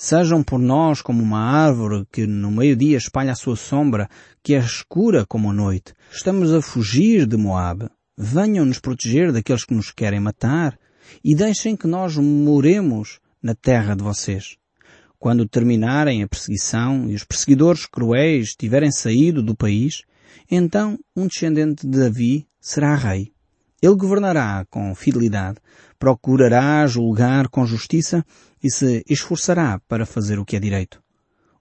Sejam 0.00 0.44
por 0.44 0.60
nós 0.60 1.02
como 1.02 1.20
uma 1.20 1.40
árvore 1.40 2.06
que 2.12 2.24
no 2.24 2.52
meio-dia 2.52 2.96
espalha 2.96 3.32
a 3.32 3.34
sua 3.34 3.56
sombra, 3.56 4.08
que 4.44 4.54
é 4.54 4.58
escura 4.60 5.26
como 5.26 5.50
a 5.50 5.52
noite. 5.52 5.92
Estamos 6.12 6.54
a 6.54 6.62
fugir 6.62 7.26
de 7.26 7.36
Moab. 7.36 7.90
Venham 8.16 8.64
nos 8.64 8.78
proteger 8.78 9.32
daqueles 9.32 9.64
que 9.64 9.74
nos 9.74 9.90
querem 9.90 10.20
matar 10.20 10.78
e 11.24 11.34
deixem 11.34 11.76
que 11.76 11.88
nós 11.88 12.16
moremos 12.16 13.18
na 13.42 13.56
terra 13.56 13.96
de 13.96 14.04
vocês. 14.04 14.56
Quando 15.18 15.48
terminarem 15.48 16.22
a 16.22 16.28
perseguição 16.28 17.10
e 17.10 17.16
os 17.16 17.24
perseguidores 17.24 17.84
cruéis 17.84 18.54
tiverem 18.54 18.92
saído 18.92 19.42
do 19.42 19.56
país, 19.56 20.02
então 20.48 20.96
um 21.16 21.26
descendente 21.26 21.84
de 21.84 21.98
Davi 21.98 22.46
será 22.60 22.94
rei. 22.94 23.32
Ele 23.80 23.94
governará 23.94 24.66
com 24.68 24.94
fidelidade, 24.94 25.58
procurará 25.98 26.86
julgar 26.86 27.48
com 27.48 27.64
justiça 27.64 28.24
e 28.62 28.70
se 28.70 29.04
esforçará 29.08 29.80
para 29.86 30.04
fazer 30.04 30.38
o 30.38 30.44
que 30.44 30.56
é 30.56 30.60
direito. 30.60 31.00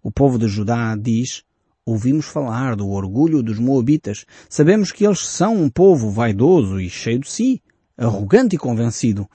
O 0.02 0.12
povo 0.12 0.40
de 0.40 0.48
Judá 0.48 0.96
diz, 0.96 1.44
ouvimos 1.86 2.26
falar 2.26 2.76
do 2.76 2.90
orgulho 2.90 3.44
dos 3.44 3.60
moabitas, 3.60 4.26
sabemos 4.50 4.92
que 4.92 5.06
eles 5.06 5.20
são 5.20 5.56
um 5.56 5.70
povo 5.70 6.10
vaidoso 6.10 6.80
e 6.80 6.90
cheio 6.90 7.20
de 7.20 7.30
si, 7.30 7.62
arrogante 7.96 8.56
e 8.56 8.60
convencido, 8.60 9.30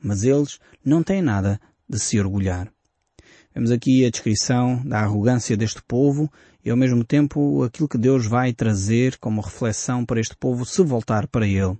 mas 0.00 0.22
eles 0.22 0.60
não 0.84 1.02
têm 1.02 1.22
nada 1.22 1.60
de 1.88 1.98
se 1.98 2.20
orgulhar. 2.20 2.72
Vemos 3.54 3.70
aqui 3.70 4.04
a 4.04 4.10
descrição 4.10 4.80
da 4.84 5.00
arrogância 5.00 5.56
deste 5.56 5.82
povo 5.82 6.30
e 6.64 6.70
ao 6.70 6.76
mesmo 6.76 7.04
tempo 7.04 7.62
aquilo 7.62 7.88
que 7.88 7.98
Deus 7.98 8.26
vai 8.26 8.52
trazer 8.52 9.18
como 9.18 9.42
reflexão 9.42 10.06
para 10.06 10.20
este 10.20 10.36
povo 10.36 10.64
se 10.64 10.82
voltar 10.82 11.26
para 11.26 11.46
Ele. 11.46 11.76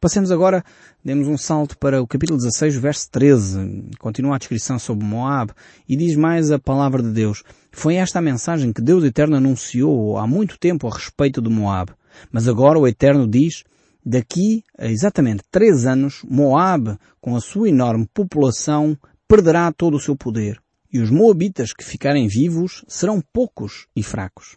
Passemos 0.00 0.30
agora, 0.30 0.64
demos 1.04 1.28
um 1.28 1.36
salto 1.36 1.76
para 1.78 2.02
o 2.02 2.06
capítulo 2.06 2.38
16, 2.38 2.76
verso 2.76 3.10
13. 3.10 3.90
Continua 3.98 4.36
a 4.36 4.38
descrição 4.38 4.78
sobre 4.78 5.04
Moab 5.06 5.52
e 5.88 5.96
diz 5.96 6.16
mais 6.16 6.50
a 6.50 6.58
palavra 6.58 7.02
de 7.02 7.10
Deus. 7.10 7.42
Foi 7.72 7.96
esta 7.96 8.18
a 8.18 8.22
mensagem 8.22 8.72
que 8.72 8.82
Deus 8.82 9.04
Eterno 9.04 9.36
anunciou 9.36 10.18
há 10.18 10.26
muito 10.26 10.58
tempo 10.58 10.86
a 10.86 10.94
respeito 10.94 11.40
de 11.40 11.50
Moab. 11.50 11.92
Mas 12.30 12.48
agora 12.48 12.78
o 12.78 12.86
Eterno 12.86 13.26
diz, 13.26 13.64
daqui 14.04 14.62
a 14.78 14.86
exatamente 14.86 15.42
três 15.50 15.86
anos, 15.86 16.22
Moab, 16.28 16.96
com 17.20 17.36
a 17.36 17.40
sua 17.40 17.68
enorme 17.68 18.08
população, 18.12 18.96
perderá 19.28 19.72
todo 19.72 19.96
o 19.96 20.00
seu 20.00 20.16
poder. 20.16 20.60
E 20.92 21.00
os 21.00 21.10
moabitas 21.10 21.72
que 21.72 21.84
ficarem 21.84 22.28
vivos 22.28 22.84
serão 22.88 23.20
poucos 23.32 23.86
e 23.94 24.02
fracos. 24.02 24.56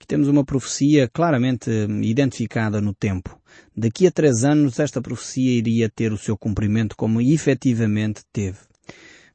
Aqui 0.00 0.06
temos 0.06 0.28
uma 0.28 0.42
profecia 0.42 1.06
claramente 1.12 1.70
identificada 2.00 2.80
no 2.80 2.94
tempo. 2.94 3.38
Daqui 3.76 4.06
a 4.06 4.10
três 4.10 4.44
anos 4.44 4.78
esta 4.80 5.02
profecia 5.02 5.52
iria 5.52 5.90
ter 5.90 6.10
o 6.10 6.16
seu 6.16 6.38
cumprimento 6.38 6.96
como 6.96 7.20
efetivamente 7.20 8.22
teve. 8.32 8.56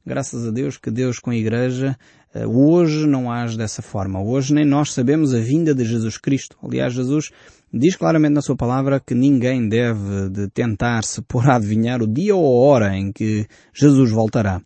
Graças 0.04 0.44
a 0.44 0.50
Deus 0.50 0.76
que 0.76 0.90
Deus 0.90 1.20
com 1.20 1.30
a 1.30 1.36
Igreja 1.36 1.96
eh, 2.34 2.44
hoje 2.44 3.06
não 3.06 3.30
age 3.30 3.56
dessa 3.56 3.80
forma. 3.80 4.20
Hoje 4.20 4.52
nem 4.52 4.64
nós 4.64 4.92
sabemos 4.92 5.32
a 5.32 5.38
vinda 5.38 5.72
de 5.72 5.84
Jesus 5.84 6.18
Cristo. 6.18 6.56
Aliás, 6.60 6.92
Jesus 6.92 7.30
diz 7.72 7.94
claramente 7.94 8.34
na 8.34 8.42
sua 8.42 8.56
palavra 8.56 8.98
que 8.98 9.14
ninguém 9.14 9.68
deve 9.68 10.28
de 10.30 10.48
tentar 10.48 11.04
se 11.04 11.22
pôr 11.22 11.48
a 11.48 11.54
adivinhar 11.54 12.02
o 12.02 12.08
dia 12.08 12.34
ou 12.34 12.44
a 12.44 12.68
hora 12.68 12.96
em 12.96 13.12
que 13.12 13.46
Jesus 13.72 14.10
voltará. 14.10 14.60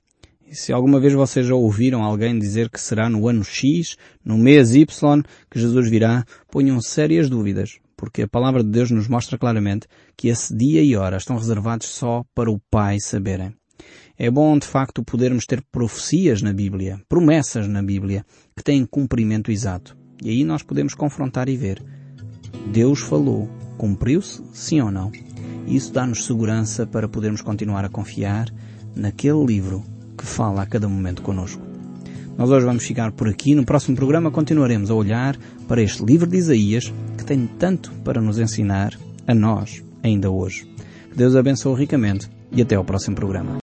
Se 0.53 0.73
alguma 0.73 0.99
vez 0.99 1.13
vocês 1.13 1.47
já 1.47 1.55
ouviram 1.55 2.03
alguém 2.03 2.37
dizer 2.37 2.69
que 2.69 2.81
será 2.81 3.09
no 3.09 3.29
ano 3.29 3.45
X, 3.45 3.97
no 4.25 4.37
mês 4.37 4.75
Y, 4.75 5.23
que 5.49 5.61
Jesus 5.61 5.89
virá, 5.89 6.25
ponham 6.51 6.81
sérias 6.81 7.31
dúvidas, 7.31 7.79
porque 7.97 8.23
a 8.23 8.29
palavra 8.29 8.65
de 8.65 8.69
Deus 8.69 8.91
nos 8.91 9.07
mostra 9.07 9.39
claramente 9.39 9.87
que 10.17 10.27
esse 10.27 10.53
dia 10.53 10.83
e 10.83 10.97
hora 10.97 11.19
estão 11.19 11.37
reservados 11.37 11.87
só 11.87 12.25
para 12.35 12.51
o 12.51 12.61
Pai 12.69 12.99
saberem. 12.99 13.55
É 14.19 14.29
bom, 14.29 14.59
de 14.59 14.67
facto, 14.67 15.05
podermos 15.05 15.47
ter 15.47 15.63
profecias 15.71 16.43
na 16.43 16.53
Bíblia, 16.53 17.01
promessas 17.09 17.69
na 17.69 17.81
Bíblia, 17.81 18.27
que 18.57 18.65
têm 18.65 18.85
cumprimento 18.85 19.53
exato. 19.53 19.97
E 20.21 20.31
aí 20.31 20.43
nós 20.43 20.65
podemos 20.65 20.95
confrontar 20.95 21.49
e 21.49 21.57
ver. 21.57 21.81
Deus 22.73 22.99
falou. 22.99 23.49
Cumpriu-se? 23.79 24.43
Sim 24.53 24.81
ou 24.81 24.91
não? 24.91 25.13
Isso 25.69 25.93
dá-nos 25.93 26.25
segurança 26.27 26.85
para 26.85 27.09
podermos 27.09 27.41
continuar 27.41 27.85
a 27.85 27.89
confiar 27.89 28.53
naquele 28.97 29.47
livro 29.47 29.85
que 30.21 30.27
fala 30.27 30.63
a 30.63 30.67
cada 30.67 30.87
momento 30.87 31.23
conosco. 31.23 31.63
Nós 32.37 32.51
hoje 32.51 32.67
vamos 32.67 32.85
ficar 32.85 33.11
por 33.13 33.27
aqui. 33.27 33.55
No 33.55 33.65
próximo 33.65 33.97
programa 33.97 34.31
continuaremos 34.31 34.91
a 34.91 34.95
olhar 34.95 35.37
para 35.67 35.83
este 35.83 36.05
livro 36.05 36.29
de 36.29 36.37
Isaías 36.37 36.93
que 37.17 37.25
tem 37.25 37.47
tanto 37.47 37.91
para 38.05 38.21
nos 38.21 38.39
ensinar 38.39 38.93
a 39.27 39.35
nós 39.35 39.83
ainda 40.03 40.31
hoje. 40.31 40.67
Que 41.11 41.17
Deus 41.17 41.35
abençoe 41.35 41.79
ricamente 41.79 42.29
e 42.53 42.61
até 42.61 42.75
ao 42.75 42.85
próximo 42.85 43.17
programa. 43.17 43.53